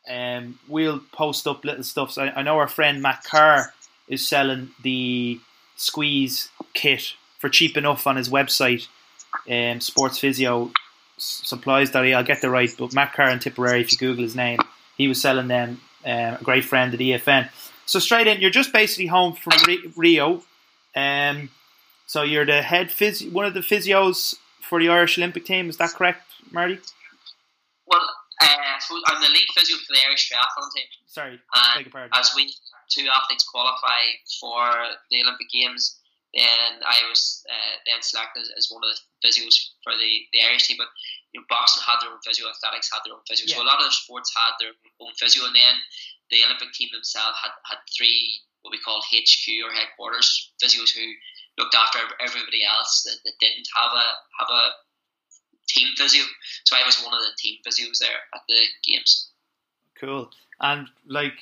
[0.08, 2.12] um, we'll post up little stuff.
[2.12, 3.74] So I, I, know our friend Matt Carr
[4.08, 5.40] is selling the
[5.76, 8.88] squeeze kit for cheap enough on his website,
[9.50, 10.72] um, Sports Physio
[11.18, 11.92] Supplies.
[11.92, 14.60] That I'll get the right, but Matt Carr in Tipperary, if you Google his name,
[14.98, 15.82] he was selling them.
[16.06, 17.50] Um, a great friend at EFN.
[17.86, 19.54] So straight in, you're just basically home from
[19.98, 20.44] Rio.
[20.96, 21.50] Um,
[22.06, 25.70] so you're the head physio, one of the physios for the Irish Olympic team.
[25.70, 26.80] Is that correct, Marty?
[28.40, 30.88] Uh, I'm the lead physio for the Irish triathlon team.
[31.08, 31.40] Sorry,
[31.76, 32.54] And as we
[32.90, 34.02] two athletes qualify
[34.40, 36.00] for the Olympic Games,
[36.34, 40.68] then I was uh, then selected as one of the physios for the, the Irish
[40.68, 40.78] team.
[40.78, 40.88] But
[41.34, 43.50] you know, boxing had their own physio, athletics had their own physio.
[43.50, 45.76] So a lot of the sports had their own physio, and then
[46.32, 51.08] the Olympic team themselves had, had three what we call HQ or headquarters physios who
[51.58, 54.08] looked after everybody else that, that didn't have a
[54.40, 54.64] have a
[55.70, 56.24] team physio.
[56.64, 59.30] So I was one of the team physios there at the games.
[60.00, 60.30] Cool.
[60.60, 61.34] And like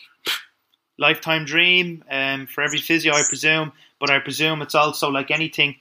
[1.00, 3.72] lifetime dream um, for every physio, I presume.
[4.00, 5.76] But I presume it's also like anything.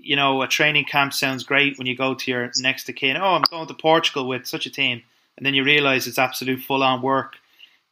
[0.00, 3.16] You know, a training camp sounds great when you go to your next of kin.
[3.16, 5.02] Oh, I'm going to Portugal with such a team,
[5.36, 7.34] and then you realise it's absolute full on work.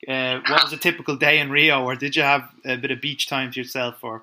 [0.07, 3.01] Uh, what was a typical day in Rio, or did you have a bit of
[3.01, 4.05] beach time to yourself?
[4.05, 4.23] Or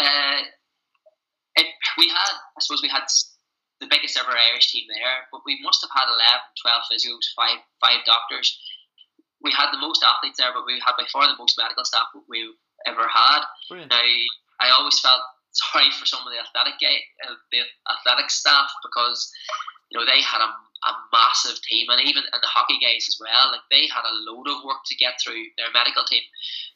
[0.00, 0.42] Uh,
[1.56, 3.08] it, we had, I suppose, we had
[3.80, 6.18] the biggest ever Irish team there, but we must have had 11,
[6.62, 8.58] 12 physios, five five doctors.
[9.38, 12.10] We had the most athletes there, but we had by far the most medical staff
[12.26, 13.46] we've ever had.
[13.70, 13.90] brilliant.
[13.90, 14.02] Now,
[14.58, 19.30] I always felt sorry for some of the athletic uh, the athletic staff because
[19.90, 23.18] you know they had a, a massive team, and even and the hockey guys as
[23.22, 23.54] well.
[23.54, 26.22] Like they had a load of work to get through their medical team,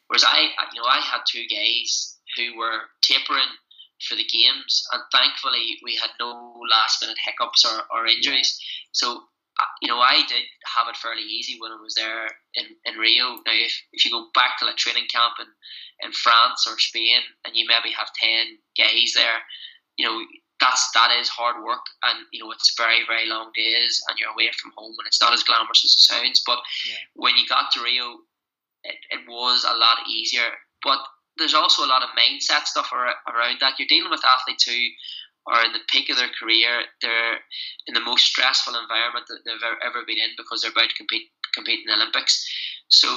[0.07, 3.51] whereas I, you know, I had two guys who were tapering
[4.07, 8.59] for the games, and thankfully we had no last minute hiccups or, or injuries.
[8.91, 9.23] So.
[9.61, 12.25] uh, You know, I did have it fairly easy when I was there
[12.59, 13.27] in, in Rio.
[13.45, 15.51] Now, if, if you go back to like training camp and
[16.01, 19.39] in France or Spain, and you maybe have ten guys there,
[19.97, 20.17] you know
[20.59, 24.33] that's that is hard work, and you know it's very very long days, and you're
[24.33, 26.41] away from home, and it's not as glamorous as it sounds.
[26.49, 27.01] But Yeah.
[27.13, 28.25] when you got to Rio,
[28.89, 30.49] it, it was a lot easier.
[30.81, 30.99] But
[31.37, 33.77] there's also a lot of mindset stuff ar- around that.
[33.77, 34.77] You're dealing with athletes who
[35.47, 36.87] are in the peak of their career.
[37.01, 37.39] They're
[37.87, 41.29] in the most stressful environment that they've ever, been in because they're about to compete
[41.53, 42.41] compete in the Olympics.
[42.87, 43.07] So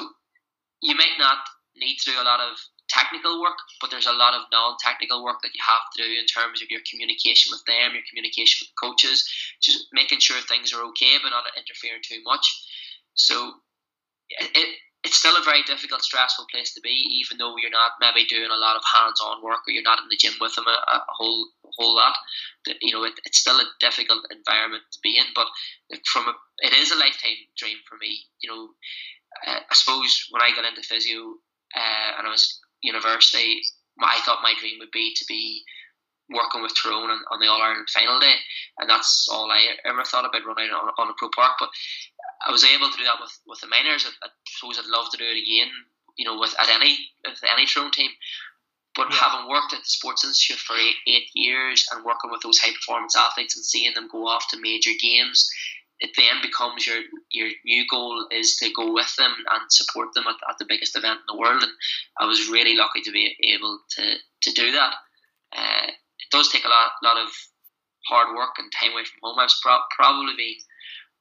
[0.82, 1.38] you might not
[1.76, 2.56] need to do a lot of
[2.88, 6.26] technical work, but there's a lot of non-technical work that you have to do in
[6.26, 9.24] terms of your communication with them, your communication with the coaches,
[9.62, 12.44] just making sure things are okay but not interfering too much.
[13.14, 13.54] So
[14.30, 14.76] it
[15.06, 16.90] it's still a very difficult, stressful place to be,
[17.22, 20.10] even though you're not maybe doing a lot of hands-on work or you're not in
[20.10, 22.18] the gym with them a, a whole a whole lot.
[22.82, 25.26] You know, it, it's still a difficult environment to be in.
[25.32, 25.46] But
[26.10, 28.18] from a, it is a lifetime dream for me.
[28.42, 28.68] You know,
[29.46, 31.38] uh, I suppose when I got into physio
[31.76, 33.62] uh, and I was at university,
[34.02, 35.62] I thought my dream would be to be
[36.30, 38.34] working with Tyrone on, on the All Ireland final day,
[38.78, 41.52] and that's all I ever thought about running on, on a Croke Park.
[41.60, 41.70] But
[42.46, 44.04] I was able to do that with, with the minors.
[44.06, 45.70] I, I suppose I'd love to do it again,
[46.16, 48.10] you know, with at any with any Tyrone team.
[48.94, 49.16] But Yeah.
[49.16, 52.72] having worked at the Sports Institute for eight, eight years and working with those high
[52.72, 55.50] performance athletes and seeing them go off to major games,
[56.00, 60.24] it then becomes your your new goal is to go with them and support them
[60.26, 61.62] at, at the biggest event in the world.
[61.62, 61.72] And
[62.20, 64.94] I was really lucky to be able to, to do that.
[65.56, 67.28] Uh, it does take a lot lot of
[68.08, 69.38] hard work and time away from home.
[69.38, 70.56] I've pro- probably been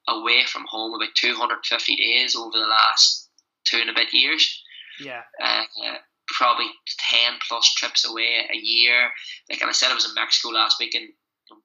[0.07, 3.29] away from home about 250 days over the last
[3.65, 4.61] two and a bit years.
[4.99, 5.97] Yeah, Uh, uh,
[6.37, 6.67] probably
[7.09, 9.11] 10 plus trips away a year.
[9.49, 11.57] Like and I said, I was in Mexico last week, and you know,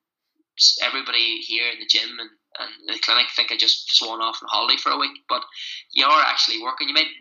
[0.59, 4.40] s- everybody here in the gym and, and the clinic think I just swan off
[4.42, 5.12] on holiday for a week.
[5.29, 5.42] But
[5.92, 6.88] you are actually working.
[6.88, 7.12] You might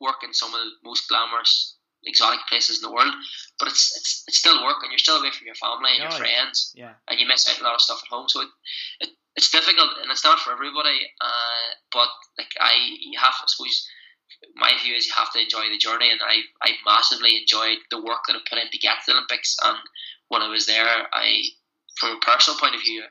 [0.00, 3.12] work in some of the most glamorous, exotic places in the world,
[3.58, 6.02] but it's it's, it's still work, and you're still away from your family and Oh,
[6.04, 6.92] your friends yeah.
[7.08, 8.28] and you miss out a lot of stuff at home.
[8.28, 8.48] So it,
[9.00, 10.98] it it's difficult and it's not for everybody.
[11.20, 13.88] Uh, but like I, you have I suppose
[14.56, 18.02] my view is you have to enjoy the journey, and I I massively enjoyed the
[18.02, 19.56] work that I put in to get to the Olympics.
[19.64, 19.78] And
[20.28, 21.42] when I was there, I
[21.98, 23.04] from a personal point of view,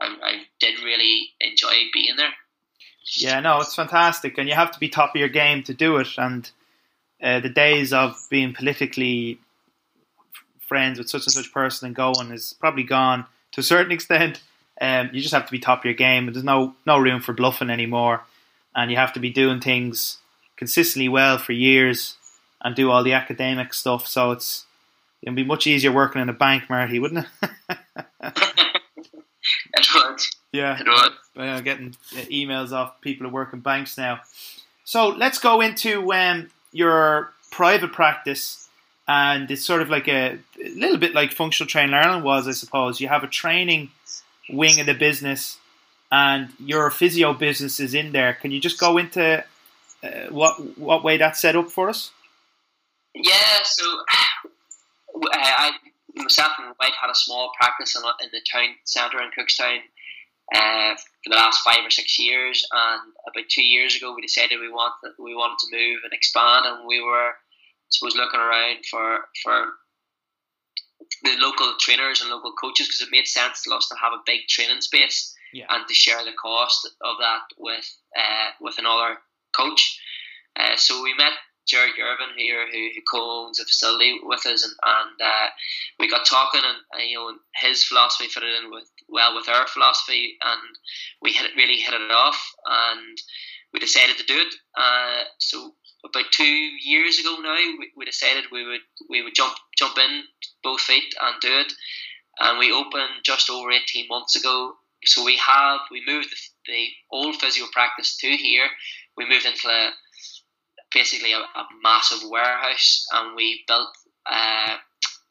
[0.00, 2.32] I, I did really enjoy being there.
[3.16, 5.98] Yeah, no, it's fantastic, and you have to be top of your game to do
[5.98, 6.08] it.
[6.16, 6.50] And
[7.22, 9.38] uh, the days of being politically
[10.60, 14.40] friends with such and such person and going is probably gone to a certain extent.
[14.80, 16.32] Um, you just have to be top of your game.
[16.32, 18.22] There's no no room for bluffing anymore,
[18.74, 20.18] and you have to be doing things
[20.56, 22.16] consistently well for years
[22.60, 24.06] and do all the academic stuff.
[24.06, 24.66] So it's
[25.22, 27.58] it'd be much easier working in a bank, Marty, wouldn't it?
[29.76, 30.20] It would,
[30.52, 30.78] yeah.
[30.80, 31.42] it would.
[31.42, 34.20] uh, getting uh, emails off people who work in banks now.
[34.84, 38.68] So let's go into um, your private practice,
[39.08, 42.52] and it's sort of like a, a little bit like Functional Training Ireland was, I
[42.52, 43.00] suppose.
[43.00, 43.90] You have a training
[44.50, 45.58] wing of the business,
[46.10, 48.34] and your physio business is in there.
[48.34, 49.44] Can you just go into
[50.02, 52.10] uh, what what way that's set up for us?
[53.14, 53.84] Yeah, so
[55.16, 55.72] uh, I
[56.16, 59.78] myself and my wife had a small practice in, in the town centre in Cookstown
[60.54, 62.66] uh, for the last five or six years.
[62.72, 66.66] And about two years ago, we decided we wanted we wanted to move and expand,
[66.66, 69.66] and we were, I suppose, looking around for for
[71.22, 74.22] the local trainers and local coaches because it made sense to us to have a
[74.26, 75.66] big training space yeah.
[75.70, 79.18] and to share the cost of that with uh, with another
[79.56, 79.98] coach.
[80.58, 81.32] Uh, so we met
[81.66, 85.48] Jared Gervin here, who, who co-owns the facility with us, and, and uh,
[85.98, 89.66] we got talking, and uh, you know, his philosophy fitted in with well with our
[89.66, 90.76] philosophy, and
[91.22, 93.18] we hit it, really hit it off, and
[93.72, 94.54] we decided to do it.
[94.76, 99.54] Uh, so about two years ago now, we, we decided we would we would jump
[99.78, 100.22] jump in
[100.62, 101.72] both feet and do it,
[102.40, 104.74] and we opened just over eighteen months ago.
[105.04, 108.68] So we have we moved the, the old physio practice to here.
[109.16, 109.90] We moved into a
[110.92, 113.88] basically a, a massive warehouse, and we built
[114.26, 114.76] uh,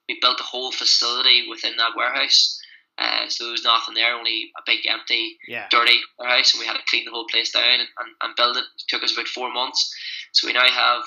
[0.07, 2.59] we built a whole facility within that warehouse.
[2.99, 5.65] Uh, so there was nothing there, only a big empty, Yeah.
[5.71, 8.55] dirty warehouse, and we had to clean the whole place down and, and, and build
[8.55, 8.65] it.
[8.77, 9.91] It took us about four months.
[10.33, 11.03] So we now have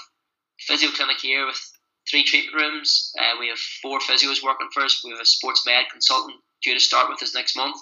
[0.61, 1.61] physio clinic here with
[2.09, 3.13] three treatment rooms.
[3.19, 5.03] Uh, we have four physios working for us.
[5.05, 7.77] We have a sports med consultant due to start with us next month,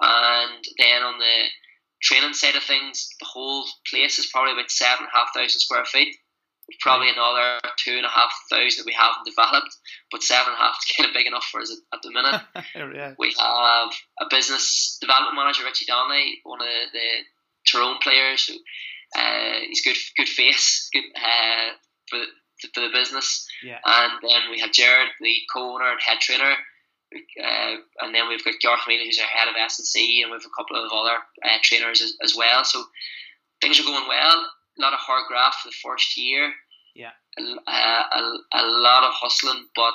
[0.00, 1.44] and then on the
[2.02, 5.60] training side of things, the whole place is probably about seven and a half thousand
[5.60, 6.14] square feet.
[6.80, 9.74] Probably another two and a half thousand that we haven't developed,
[10.12, 12.12] but seven and a half is kind of big enough for us at, at the
[12.12, 12.42] minute.
[12.94, 13.14] yeah.
[13.18, 13.88] We have
[14.20, 17.08] a business development manager, Richie Donnelly, one of the
[17.66, 18.46] Tyrone players.
[18.46, 18.54] Who,
[19.16, 21.70] uh, he's good, good face, good uh,
[22.08, 22.18] for
[22.74, 23.46] for the business.
[23.62, 23.78] Yeah.
[23.84, 26.54] And then we have Jared, the co-owner and head trainer.
[27.42, 30.32] Uh, and then we've got Garth Mealy, who's our head of S and C, and
[30.32, 32.64] we've a couple of other uh, trainers as, as well.
[32.64, 32.84] So
[33.60, 34.44] things are going well.
[34.78, 36.52] A lot of hard graft for the first year.
[36.94, 37.12] Yeah.
[37.38, 39.94] A, a, a lot of hustling, but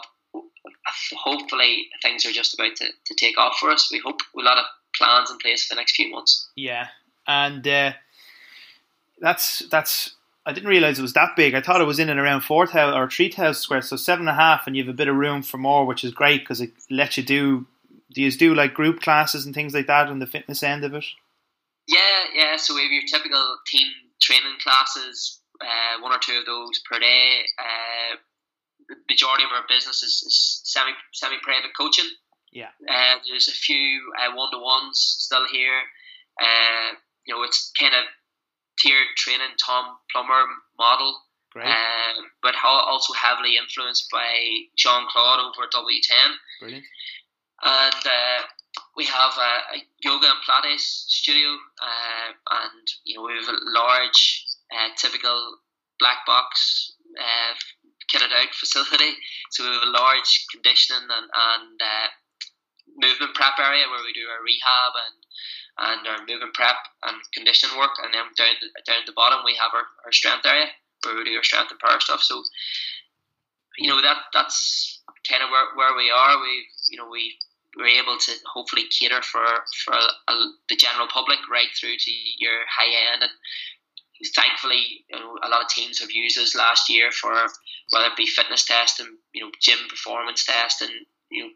[1.16, 3.90] hopefully things are just about to, to take off for us.
[3.92, 6.50] We hope a lot of plans in place for the next few months.
[6.56, 6.88] Yeah,
[7.28, 7.94] and uh,
[9.24, 10.16] that's that's.
[10.46, 11.56] I didn't realize it was that big.
[11.56, 14.28] I thought it was in and around four thousand or three thousand square, so seven
[14.28, 16.42] and a half, and you have a bit of room for more, which is great
[16.42, 17.66] because it lets you do.
[18.14, 20.94] Do you do like group classes and things like that on the fitness end of
[20.94, 21.06] it?
[21.88, 22.58] Yeah, yeah.
[22.58, 23.88] So we have your typical team
[24.22, 27.46] training classes, uh, one or two of those per day.
[27.58, 28.18] Uh,
[28.90, 32.12] the majority of our business is, is semi semi private coaching.
[32.52, 32.70] Yeah.
[32.88, 35.80] Uh, there's a few one to ones still here.
[36.40, 38.04] Uh, you know, it's kind of
[38.80, 40.46] tiered training, Tom Plummer
[40.78, 41.22] model,
[41.56, 46.34] uh, but also heavily influenced by Jean Claude over at W10.
[46.60, 46.86] brilliant.
[47.64, 48.42] And uh,
[48.98, 51.50] we have a, a yoga and Pilates studio,
[51.82, 55.58] uh, and you know we have a large, uh, typical
[56.00, 57.54] black box uh,
[58.12, 59.14] kitted out facility.
[59.52, 62.08] So we have a large conditioning and, and uh,
[62.98, 65.23] movement prep area where we do our rehab and
[65.78, 69.56] and our movement prep and conditioning work, and then down down at the bottom we
[69.56, 70.68] have our, our strength area
[71.04, 72.22] where we do our strength and power stuff.
[72.22, 72.44] So
[73.78, 76.40] you know that that's kind of where, where we are.
[76.40, 77.38] We you know we
[77.78, 79.46] we're able to hopefully cater for
[79.86, 80.34] for a,
[80.70, 83.32] the general public right through to your high end and
[84.36, 87.34] thankfully you know, a lot of teams have used us last year for
[87.90, 91.52] whether it be fitness testing you know gym performance testing you know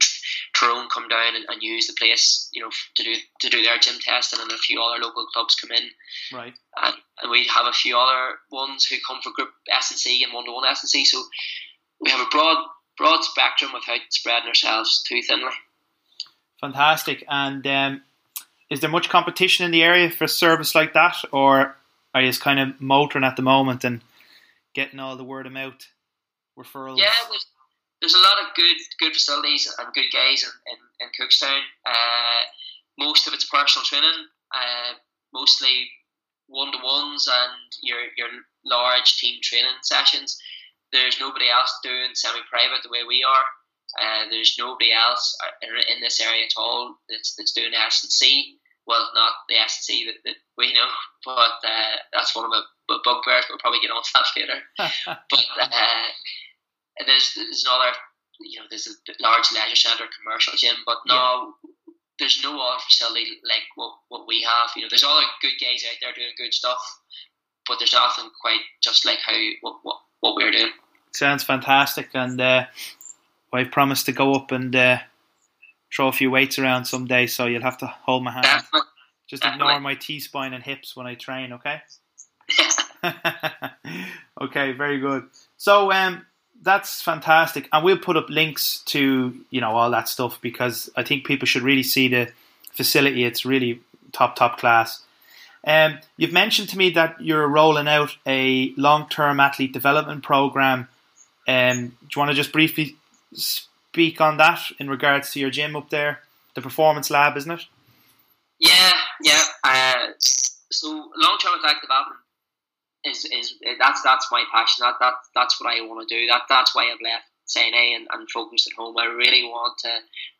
[0.55, 3.79] Tyrone come down and, and use the place you know to do to do their
[3.79, 5.89] gym testing and a few other local clubs come in
[6.33, 6.53] Right.
[6.83, 10.23] and, and we have a few other ones who come for group S and C
[10.23, 11.23] and one to one S and C so
[12.01, 12.57] we have a broad
[12.97, 15.51] broad spectrum without spreading ourselves too thinly
[16.61, 17.23] Fantastic.
[17.29, 18.01] And um,
[18.69, 21.75] is there much competition in the area for a service like that, or
[22.13, 24.01] are you just kind of motoring at the moment and
[24.73, 25.75] getting all the word of mouth
[26.57, 26.97] referrals?
[26.97, 27.45] Yeah, there's,
[28.01, 31.61] there's a lot of good good facilities and good guys in, in, in Cookstown.
[31.85, 32.41] Uh,
[32.97, 34.93] most of it's personal training, uh,
[35.33, 35.89] mostly
[36.47, 38.29] one to ones and your your
[38.65, 40.37] large team training sessions.
[40.93, 43.45] There's nobody else doing semi private the way we are.
[43.99, 45.35] Uh, there's nobody else
[45.89, 48.57] in this area at all that's, that's doing S and C.
[48.85, 50.87] Well, not the S and C that, that we know,
[51.25, 53.45] but uh, that's one of my bugbears.
[53.49, 54.59] We'll probably get on to that later.
[55.29, 55.71] but
[56.99, 57.95] uh, there's there's another,
[58.39, 61.53] you know, there's a large leisure centre, commercial gym, but no,
[62.19, 64.69] there's no other facility like what, what we have.
[64.75, 66.81] You know, there's other good guys out there doing good stuff,
[67.67, 70.71] but there's nothing quite just like how what what, what we're doing.
[71.11, 72.65] Sounds fantastic, and uh,
[73.53, 74.99] I promised to go up and uh,
[75.93, 78.43] throw a few weights around someday, so you'll have to hold my hand.
[78.43, 78.81] Definitely.
[79.27, 79.65] Just definitely.
[79.65, 81.81] ignore my T spine and hips when I train, okay?
[84.41, 85.25] okay, very good.
[85.57, 86.25] So um,
[86.61, 91.03] that's fantastic, and we'll put up links to you know all that stuff because I
[91.03, 92.31] think people should really see the
[92.71, 93.23] facility.
[93.23, 93.81] It's really
[94.11, 95.01] top top class.
[95.65, 100.87] Um, you've mentioned to me that you're rolling out a long term athlete development program.
[101.47, 102.95] Um, do you want to just briefly
[103.33, 106.21] speak on that in regards to your gym up there,
[106.55, 107.65] the performance lab, isn't it?
[108.59, 109.43] Yeah, yeah.
[109.63, 112.19] Uh, so long term athlete development
[113.07, 114.83] is, is that's that's my passion.
[114.85, 116.27] That, that that's what I want to do.
[116.27, 118.95] That that's why I've left SINI and, and focused at home.
[118.97, 119.91] I really want to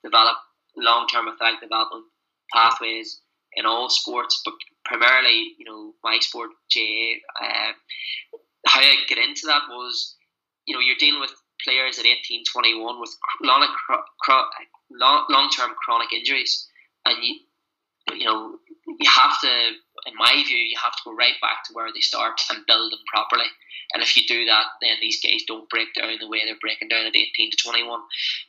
[0.03, 0.37] develop
[0.75, 2.05] long term athletic development
[2.53, 3.19] pathways
[3.53, 4.53] in all sports, but
[4.85, 7.17] primarily, you know, my sport, GAA.
[7.41, 7.71] Uh,
[8.65, 10.15] how I get into that was,
[10.65, 11.31] you know, you're dealing with
[11.63, 13.67] players at 18, 21 with long,
[15.29, 16.67] long term chronic injuries,
[17.05, 17.39] and you,
[18.13, 18.57] you know,
[18.87, 19.71] you have to,
[20.07, 22.91] in my view, you have to go right back to where they start and build
[22.91, 23.47] them properly.
[23.93, 26.87] And if you do that, then these guys don't break down the way they're breaking
[26.87, 27.99] down at 18 to 21.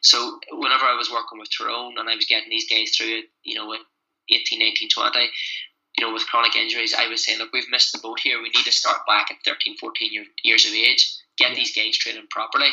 [0.00, 3.54] So whenever I was working with Tyrone and I was getting these guys through you
[3.54, 3.80] know, at
[4.30, 5.30] 18, 19, 20,
[5.98, 8.38] you know, with chronic injuries, I was saying, look, we've missed the boat here.
[8.38, 11.56] We need to start back at 13, 14 year, years of age, get yeah.
[11.56, 12.70] these guys training properly,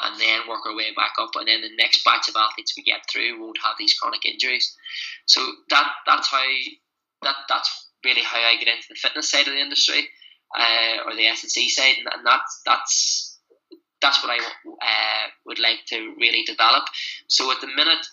[0.00, 1.30] and then work our way back up.
[1.36, 4.74] And then the next batch of athletes we get through won't have these chronic injuries.
[5.26, 6.42] So that that's how
[7.22, 10.08] that that's really how I get into the fitness side of the industry
[10.56, 13.38] uh, or the S&C side, and, and that's that's
[14.00, 16.84] that's what I uh, would like to really develop.
[17.28, 18.06] So at the minute,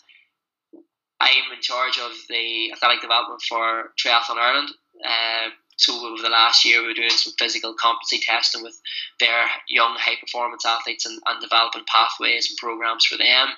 [1.19, 4.69] I'm in charge of the athletic development for Triathlon Ireland.
[5.05, 8.79] Uh, so over the last year, we were doing some physical competency testing with
[9.19, 13.49] their young high performance athletes and, and developing pathways and programs for them.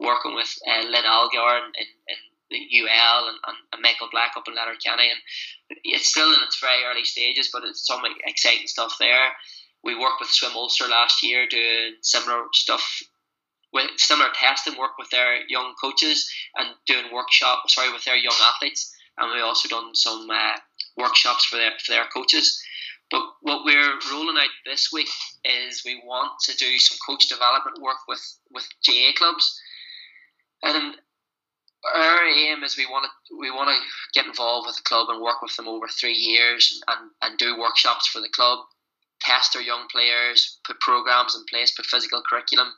[0.00, 3.38] Working with uh, Lynn Algar in, in, the UL and,
[3.72, 7.64] and, Michael Black up in Letterkenny, and it's still in its very early stages, but
[7.64, 9.32] it's some exciting stuff there.
[9.84, 13.02] We worked with Swim Ulster last year doing similar stuff
[13.72, 18.36] with similar testing work with their young coaches and doing workshop sorry with their young
[18.54, 18.94] athletes.
[19.18, 20.56] And we also done some uh,
[20.96, 22.62] workshops for their for their coaches.
[23.10, 25.08] But what we're rolling out this week
[25.44, 29.60] is we want to do some coach development work with with GAA clubs.
[30.62, 30.96] And
[31.94, 35.22] our aim is we want to we want to get involved with the club and
[35.22, 38.60] work with them over three years and, and do workshops for the club,
[39.20, 42.68] test our young players, put programs in place, put physical curriculum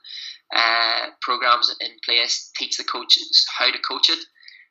[0.54, 4.18] uh, programs in place, teach the coaches how to coach it,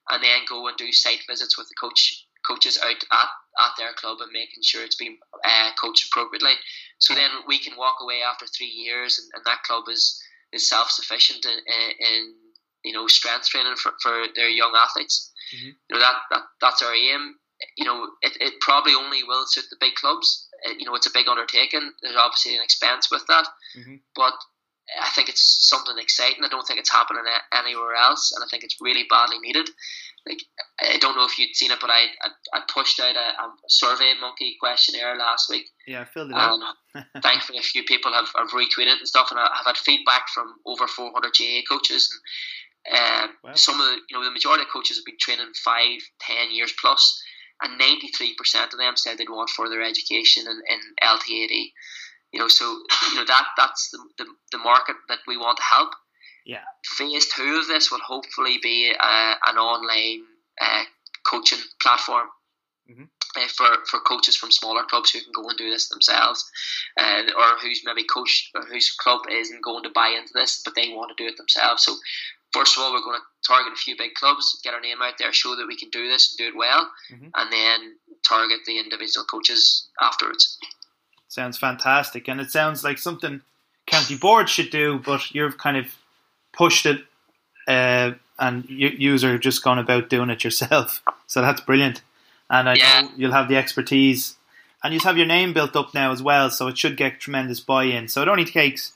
[0.09, 3.93] and then go and do site visits with the coach coaches out at, at their
[3.93, 6.53] club and making sure it's being uh, coached appropriately.
[6.99, 10.21] So then we can walk away after three years, and, and that club is
[10.51, 11.59] is self sufficient in,
[11.99, 12.35] in
[12.83, 15.31] you know strength training for, for their young athletes.
[15.55, 15.67] Mm-hmm.
[15.67, 17.35] You know that, that that's our aim.
[17.77, 20.47] You know it, it probably only will suit the big clubs.
[20.67, 21.91] Uh, you know it's a big undertaking.
[22.01, 23.95] There's obviously an expense with that, mm-hmm.
[24.15, 24.33] but
[25.01, 26.43] I think it's something exciting.
[26.43, 27.23] I don't think it's happening
[27.53, 29.69] anywhere else, and I think it's really badly needed.
[30.27, 30.41] Like
[30.79, 33.53] I don't know if you'd seen it, but I I, I pushed out a, a
[33.67, 35.69] Survey Monkey questionnaire last week.
[35.87, 36.59] Yeah, I filled it out.
[37.21, 40.55] thankfully, a few people have, have retweeted and stuff, and I have had feedback from
[40.65, 42.09] over 400 GAA coaches.
[42.11, 42.19] And
[42.91, 43.53] uh, wow.
[43.55, 46.73] Some of the, you know, the majority of coaches have been training five, ten years
[46.79, 47.21] plus,
[47.61, 51.71] and 93% of them said they'd want further education in, in LTAD.
[52.31, 52.65] You know, so
[53.11, 55.89] you know that that's the, the, the market that we want to help.
[56.45, 56.63] Yeah.
[56.85, 60.23] Phase two of this will hopefully be uh, an online
[60.59, 60.83] uh,
[61.29, 62.27] coaching platform
[62.89, 63.03] mm-hmm.
[63.35, 66.49] Uh, for, for coaches from smaller clubs who can go and do this themselves,
[66.99, 70.75] uh, or who's maybe coach or whose club isn't going to buy into this, but
[70.75, 71.83] they want to do it themselves.
[71.83, 71.95] So
[72.53, 75.13] first of all, we're going to target a few big clubs, get our name out
[75.19, 77.27] there, show that we can do this and do it well, mm-hmm.
[77.35, 77.95] and then
[78.27, 80.57] target the individual coaches afterwards.
[81.27, 83.41] Sounds fantastic, and it sounds like something
[83.85, 85.95] county board should do, but you've kind of
[86.53, 87.01] pushed it,
[87.67, 91.01] uh, and you, you are just gone about doing it yourself.
[91.27, 92.01] So that's brilliant,
[92.49, 93.01] and I yeah.
[93.01, 94.35] know you'll have the expertise,
[94.83, 97.59] and you have your name built up now as well, so it should get tremendous
[97.59, 98.07] buy-in.
[98.07, 98.93] So it only takes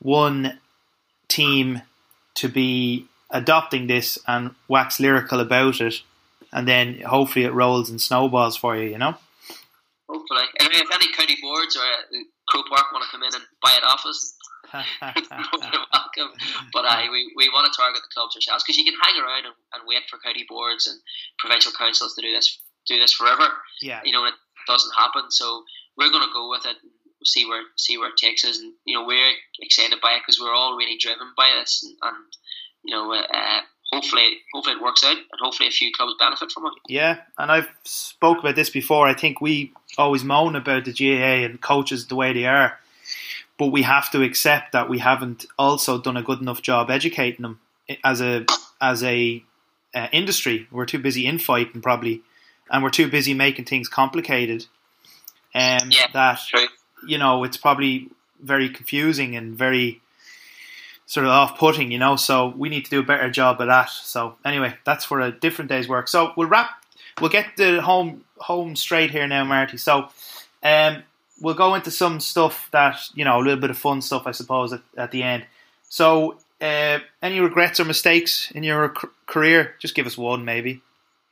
[0.00, 0.58] one
[1.28, 1.82] team
[2.34, 6.02] to be adopting this and wax lyrical about it,
[6.52, 8.88] and then hopefully it rolls and snowballs for you.
[8.88, 9.16] You know.
[10.08, 13.44] Hopefully, and if any county boards or uh, Croke Park want to come in and
[13.62, 14.36] buy it off us,
[14.74, 16.34] welcome.
[16.72, 19.46] But I, we, we want to target the clubs ourselves because you can hang around
[19.46, 20.98] and, and, wait for county boards and
[21.38, 23.48] provincial councils to do this do this forever.
[23.82, 24.34] Yeah, you know it
[24.66, 25.30] doesn't happen.
[25.30, 25.64] So
[25.96, 26.76] we're going to go with it.
[26.82, 26.92] and
[27.24, 30.38] See where see where it takes us, and you know we're excited by it because
[30.38, 32.24] we're all really driven by this, and, and
[32.82, 33.60] you know uh,
[33.90, 36.72] hopefully hopefully it works out and hopefully a few clubs benefit from it.
[36.88, 39.06] Yeah, and I've spoke about this before.
[39.06, 42.78] I think we always moan about the GAA and coaches the way they are,
[43.58, 47.42] but we have to accept that we haven't also done a good enough job educating
[47.42, 47.60] them
[48.02, 48.44] as a
[48.80, 49.42] as a
[49.94, 50.66] uh, industry.
[50.70, 52.22] We're too busy infighting probably
[52.70, 54.66] and we're too busy making things complicated.
[55.54, 56.66] Um, Yeah, that True.
[57.06, 58.08] you know it's probably
[58.40, 60.00] very confusing and very
[61.06, 61.90] sort of off-putting.
[61.92, 63.90] You know, so we need to do a better job of that.
[63.90, 66.08] So anyway, that's for a different day's work.
[66.08, 66.70] So we'll wrap.
[67.20, 69.76] We'll get the home home straight here now, Marty.
[69.76, 70.08] So.
[70.62, 71.02] Um,
[71.40, 74.30] we'll go into some stuff that you know a little bit of fun stuff, I
[74.30, 75.44] suppose, at, at the end.
[75.90, 78.94] So, uh, any regrets or mistakes in your
[79.26, 79.74] career?
[79.78, 80.80] Just give us one, maybe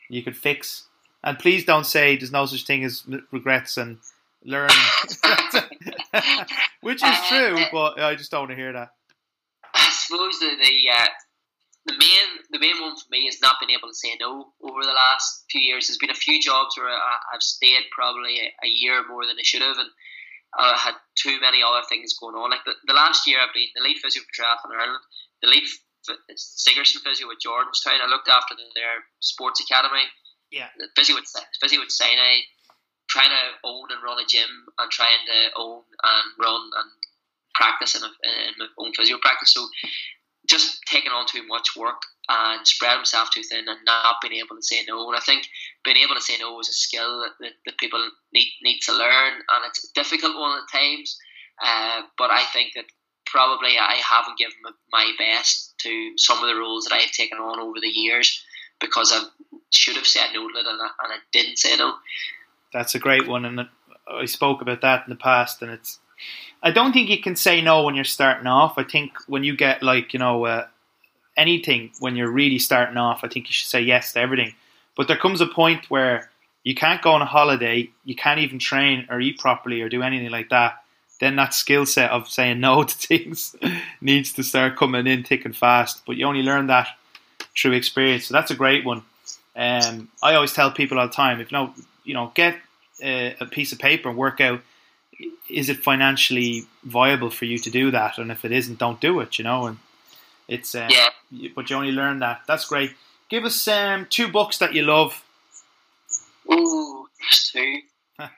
[0.08, 0.84] you could fix.
[1.24, 3.98] And please don't say there's no such thing as regrets and
[4.44, 4.76] learning,
[6.80, 7.58] which is true.
[7.70, 8.90] But I just don't want to hear that.
[9.74, 11.06] I suppose the the, uh,
[11.86, 14.82] the main the main one for me is not being able to say no over
[14.82, 15.86] the last few years.
[15.86, 19.36] There's been a few jobs where I, I've stayed probably a, a year more than
[19.38, 19.90] I should have, and
[20.58, 22.50] I had too many other things going on.
[22.50, 25.04] Like the, the last year, I've been the lead physio for Triathlon Ireland,
[25.40, 25.64] the lead
[26.34, 28.02] Sigerson physio with Jordanstown.
[28.02, 30.04] I looked after their sports academy.
[30.52, 30.68] Yeah.
[30.94, 31.24] Physio with
[31.60, 32.44] physio with SINI,
[33.08, 34.48] trying to own and run a gym
[34.78, 36.90] and trying to own and run and
[37.54, 38.12] practice in, a,
[38.46, 39.54] in my own physio practice.
[39.54, 39.66] So
[40.48, 44.56] just taking on too much work and spread himself too thin and not being able
[44.56, 45.08] to say no.
[45.08, 45.46] And I think
[45.84, 48.00] being able to say no is a skill that, that, that people
[48.32, 51.16] need need to learn, and it's a difficult one at times.
[51.62, 52.86] Uh, but I think that
[53.26, 54.56] probably I haven't given
[54.90, 58.44] my best to some of the roles that I have taken on over the years
[58.80, 59.22] because I
[59.74, 61.94] should have said no to it and I, and I didn't say no.
[62.72, 63.68] That's a great one, and
[64.08, 65.98] I spoke about that in the past, and it's.
[66.62, 68.78] I don't think you can say no when you're starting off.
[68.78, 70.66] I think when you get like you know uh,
[71.36, 74.54] anything when you're really starting off, I think you should say yes to everything.
[74.96, 76.30] But there comes a point where
[76.64, 80.02] you can't go on a holiday, you can't even train or eat properly or do
[80.02, 80.82] anything like that.
[81.20, 83.56] Then that skill set of saying no to things
[84.00, 86.02] needs to start coming in thick and fast.
[86.06, 86.88] But you only learn that
[87.56, 88.26] through experience.
[88.26, 89.02] So that's a great one.
[89.54, 91.74] Um, I always tell people all the time, if no,
[92.04, 92.56] you know, get
[93.02, 94.60] a, a piece of paper and work out
[95.48, 99.20] is it financially viable for you to do that, and if it isn't, don't do
[99.20, 99.38] it.
[99.38, 99.78] You know, and
[100.48, 101.48] it's um, Yeah.
[101.54, 102.42] but you only learn that.
[102.46, 102.92] That's great.
[103.28, 105.22] Give us um, two books that you love.
[106.52, 107.78] Ooh, two.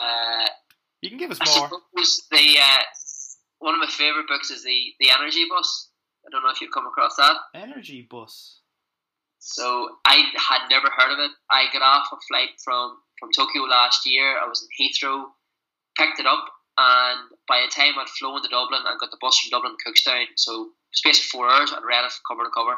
[0.00, 0.46] Uh,
[1.00, 1.68] you can give us I more.
[1.68, 2.82] the uh,
[3.58, 5.88] one of my favorite books is the the Energy Bus.
[6.26, 7.36] I don't know if you've come across that.
[7.54, 8.60] Energy bus.
[9.44, 11.30] So I had never heard of it.
[11.50, 14.38] I got off a flight from from Tokyo last year.
[14.40, 15.26] I was in Heathrow,
[15.98, 16.44] picked it up,
[16.78, 19.84] and by the time I'd flown to Dublin and got the bus from Dublin to
[19.84, 22.76] Cookstown, so space of four hours, I'd read it cover to cover.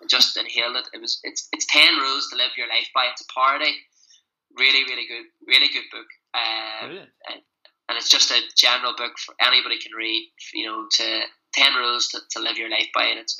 [0.00, 0.88] and just inhaled it.
[0.94, 3.10] It was it's it's ten rules to live your life by.
[3.10, 3.74] It's a parody.
[4.56, 6.06] Really, really good, really good book.
[6.34, 7.10] Um, Brilliant.
[7.88, 10.30] and it's just a general book for anybody can read.
[10.54, 11.06] You know, to
[11.52, 13.36] ten rules to, to live your life by, and it's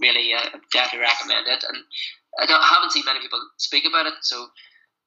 [0.00, 1.64] really uh, definitely recommend it.
[1.68, 1.78] And
[2.40, 4.46] I, don't, I haven't seen many people speak about it, so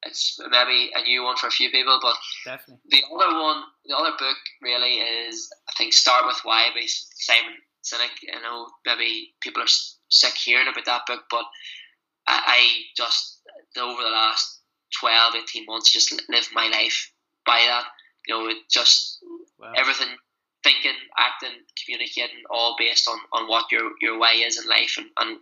[0.03, 1.99] it's maybe a new one for a few people.
[2.01, 2.15] But
[2.45, 2.81] Definitely.
[2.89, 7.55] the other one, the other book really is I think Start with Why by Simon
[7.83, 8.11] Sinek.
[8.33, 9.73] I know maybe people are
[10.09, 11.45] sick hearing about that book, but
[12.27, 13.41] I, I just
[13.77, 14.61] over the last
[14.99, 17.11] 12, 18 months just li- lived my life
[17.45, 17.85] by that.
[18.27, 19.19] You know, it just
[19.59, 19.73] Wow.
[19.75, 20.09] everything
[20.68, 25.07] thinking, acting, communicating, all based on, on what your, your way is in life and,
[25.18, 25.39] and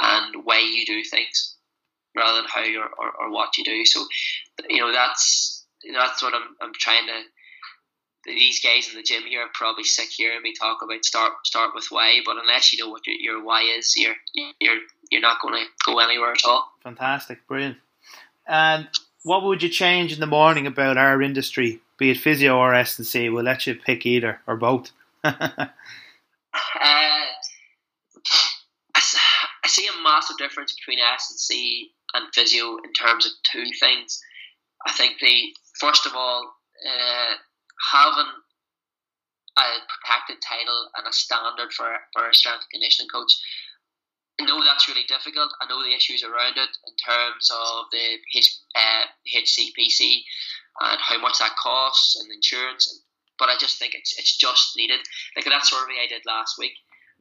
[0.00, 1.56] and way you do things
[2.16, 3.84] rather than how or, or, or what you do.
[3.84, 4.06] So
[4.68, 7.22] you know that's that's what I'm I'm trying to
[8.24, 11.74] these guys in the gym here are probably sick hearing me talk about start start
[11.74, 14.16] with why, but unless you know what your, your why is, you're
[14.60, 14.78] you're
[15.10, 16.70] you're not going to go anywhere at all.
[16.82, 17.46] Fantastic.
[17.48, 17.78] Brilliant.
[18.46, 18.88] And
[19.24, 22.98] what would you change in the morning about our industry, be it physio or S
[22.98, 23.28] and C?
[23.28, 24.90] We'll let you pick either or both.
[26.80, 27.26] Uh,
[28.94, 33.64] I, see a massive difference between S and C and physio in terms of two
[33.78, 34.20] things.
[34.86, 36.52] I think the first of all,
[36.84, 37.34] uh,
[37.92, 38.32] having
[39.58, 43.32] a protected title and a standard for for a strength and conditioning coach.
[44.40, 45.50] I know that's really difficult.
[45.60, 50.22] I know the issues around it in terms of the H, uh, HCPC
[50.80, 53.02] and how much that costs and insurance.
[53.38, 55.00] But I just think it's it's just needed.
[55.36, 56.72] Like that survey I did last week,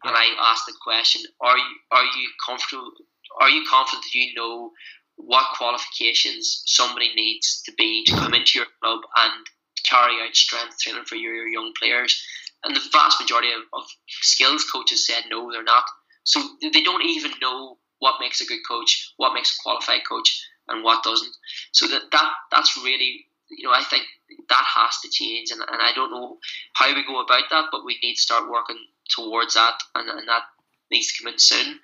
[0.04, 2.92] and I asked the question: Are you are you comfortable?
[3.40, 4.72] Are you confident that you know
[5.16, 9.46] what qualifications somebody needs to be to come into your club and
[9.86, 12.24] carry out strength training for your, your young players?
[12.64, 15.84] And the vast majority of, of skills coaches said no, they're not.
[16.24, 20.44] So they don't even know what makes a good coach, what makes a qualified coach,
[20.68, 21.36] and what doesn't.
[21.72, 24.04] So that, that that's really, you know, I think
[24.50, 26.38] that has to change, and, and I don't know
[26.74, 28.80] how we go about that, but we need to start working
[29.16, 30.44] towards that, and, and that
[30.92, 31.80] needs to come in soon.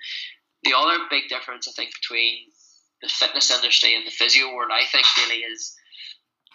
[0.63, 2.51] The other big difference, I think, between
[3.01, 5.75] the fitness industry and the physio world, I think, really is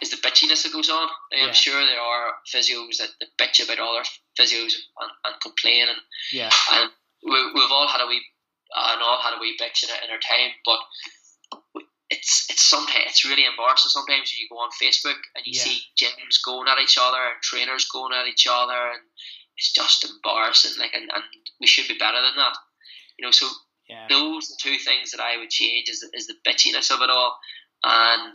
[0.00, 1.08] is the bitchiness that goes on.
[1.32, 1.52] I'm yeah.
[1.52, 4.06] sure there are physios that, that bitch about other
[4.38, 5.98] physios and, and complain, and
[6.32, 6.90] yeah, and
[7.24, 8.22] we, we've all had a wee,
[8.76, 10.78] uh, and all had a wee bitch in, in our time, but
[12.10, 13.90] it's it's sometimes it's really embarrassing.
[13.90, 15.62] Sometimes you go on Facebook and you yeah.
[15.62, 19.02] see gyms going at each other and trainers going at each other, and
[19.56, 20.78] it's just embarrassing.
[20.78, 21.24] Like, and, and
[21.60, 22.56] we should be better than that,
[23.18, 23.30] you know.
[23.30, 23.46] So
[23.88, 24.06] yeah.
[24.08, 27.38] those are two things that I would change is is the bitchiness of it all,
[27.84, 28.34] and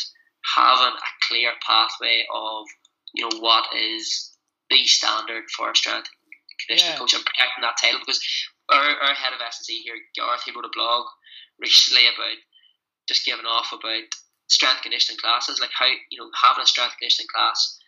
[0.55, 2.65] having a clear pathway of
[3.13, 4.31] you know what is
[4.69, 6.09] the standard for a strength
[6.65, 6.99] conditioning yeah.
[6.99, 8.21] coach and protecting that title because
[8.69, 11.05] our, our head of S&C here, Garth, he wrote a blog
[11.59, 12.39] recently about
[13.07, 14.03] just giving off about
[14.47, 17.79] strength conditioning classes, like how you know having a strength conditioning class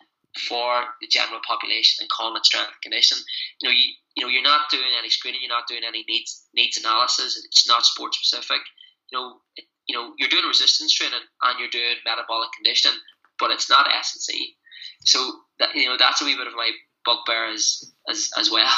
[0.48, 3.24] for the general population and calling it strength conditioning.
[3.60, 3.86] You know, you
[4.16, 7.42] you know you're not doing any screening, you're not doing any needs needs analysis.
[7.44, 8.60] It's not sport specific.
[9.10, 12.98] You know, it, you know, you're doing resistance training and you're doing metabolic conditioning,
[13.38, 14.56] but it's not S&C.
[15.04, 15.18] So
[15.60, 16.70] that you know, that's a wee bit of my
[17.04, 18.72] bugbear as as as well.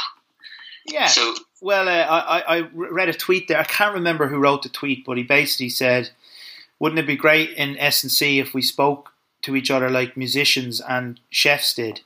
[0.86, 1.06] Yeah.
[1.06, 3.58] So well, uh, I I read a tweet there.
[3.58, 6.10] I can't remember who wrote the tweet, but he basically said,
[6.78, 9.12] "Wouldn't it be great in S and C if we spoke
[9.42, 12.02] to each other like musicians and chefs did?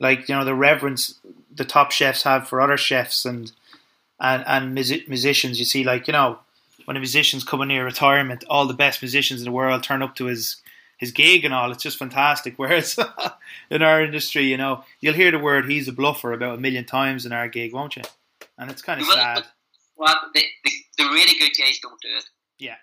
[0.00, 1.18] Like you know the reverence
[1.54, 3.52] the top chefs have for other chefs and
[4.20, 5.58] and and musicians.
[5.58, 6.38] You see, like you know."
[6.84, 10.14] when a musician's coming near retirement, all the best musicians in the world turn up
[10.16, 10.56] to his
[10.96, 11.72] his gig and all.
[11.72, 12.54] It's just fantastic.
[12.58, 12.98] Whereas
[13.70, 16.84] in our industry, you know, you'll hear the word "he's a bluffer" about a million
[16.84, 18.02] times in our gig, won't you?
[18.58, 19.44] And it's kind of well, sad.
[19.96, 22.24] Well, the, the, the really good guys don't do it.
[22.58, 22.76] Yeah.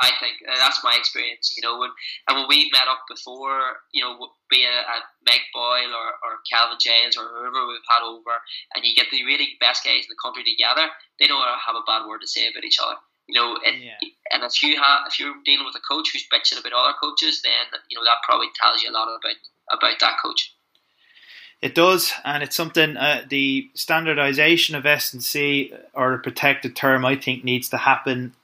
[0.00, 1.78] I think uh, that's my experience, you know.
[1.78, 1.90] When,
[2.26, 4.18] and when we met up before, you know,
[4.50, 8.34] be a, a Mike Boyle or, or Kelvin Giles or whoever we've had over,
[8.74, 10.90] and you get the really best guys in the country together,
[11.20, 12.98] they don't have a bad word to say about each other.
[13.28, 13.96] You know, and, yeah.
[14.32, 17.40] and if you have if you're dealing with a coach who's bitching about other coaches,
[17.42, 19.38] then you know that probably tells you a lot about
[19.70, 20.52] about that coach.
[21.62, 22.98] It does, and it's something.
[22.98, 27.78] Uh, the standardization of S and C, or a protected term, I think needs to
[27.78, 28.34] happen.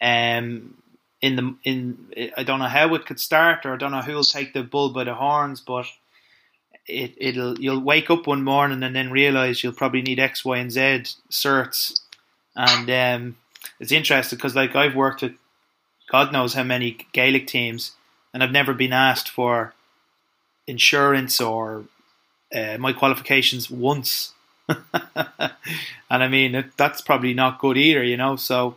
[0.00, 0.78] Um,
[1.24, 4.12] in the in, I don't know how it could start, or I don't know who
[4.12, 5.86] will take the bull by the horns, but
[6.86, 10.58] it it'll you'll wake up one morning and then realize you'll probably need X, Y,
[10.58, 10.80] and Z
[11.30, 12.02] certs,
[12.54, 13.36] and um,
[13.80, 15.32] it's interesting because like I've worked with
[16.10, 17.92] God knows how many Gaelic teams,
[18.34, 19.72] and I've never been asked for
[20.66, 21.84] insurance or
[22.54, 24.34] uh, my qualifications once.
[24.68, 25.54] and
[26.10, 28.36] I mean that's probably not good either, you know.
[28.36, 28.76] So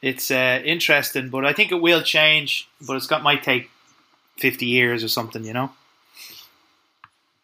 [0.00, 2.68] it's uh, interesting, but I think it will change.
[2.86, 3.70] But it's got might take
[4.36, 5.70] fifty years or something, you know.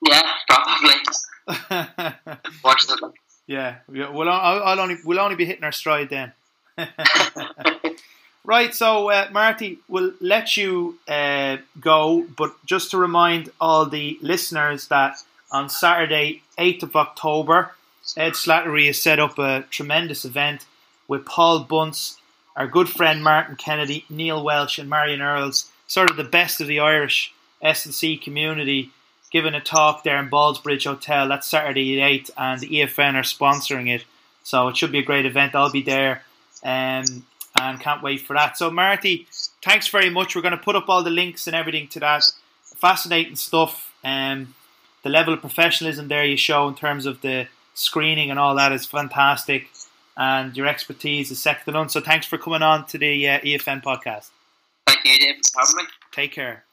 [0.06, 0.94] Yeah, probably.
[3.46, 6.32] yeah, we'll, I'll, only we'll only be hitting our stride then.
[8.44, 14.18] right, so uh, Marty, we'll let you uh, go, but just to remind all the
[14.22, 15.16] listeners that
[15.50, 17.74] on Saturday, 8th of October,
[18.16, 20.66] Ed Slattery has set up a tremendous event
[21.06, 22.18] with Paul Bunce,
[22.56, 26.66] our good friend Martin Kennedy, Neil Welch, and Marion Earls, sort of the best of
[26.66, 27.32] the Irish
[27.62, 28.90] S&C community,
[29.30, 31.28] giving a talk there in Ballsbridge Hotel.
[31.28, 34.04] That's Saturday at 8, and the EFN are sponsoring it.
[34.42, 35.54] So it should be a great event.
[35.54, 36.22] I'll be there
[36.62, 37.24] um,
[37.60, 38.56] and can't wait for that.
[38.56, 39.26] So, Marty,
[39.62, 40.36] thanks very much.
[40.36, 42.24] We're going to put up all the links and everything to that.
[42.76, 43.92] Fascinating stuff.
[44.04, 44.54] Um,
[45.02, 48.72] the level of professionalism there you show in terms of the screening and all that
[48.72, 49.70] is fantastic.
[50.16, 51.88] And your expertise is second to none.
[51.88, 54.30] So, thanks for coming on to the uh, EFN podcast.
[54.86, 55.90] Thank you, David, for having me.
[56.12, 56.64] Take care.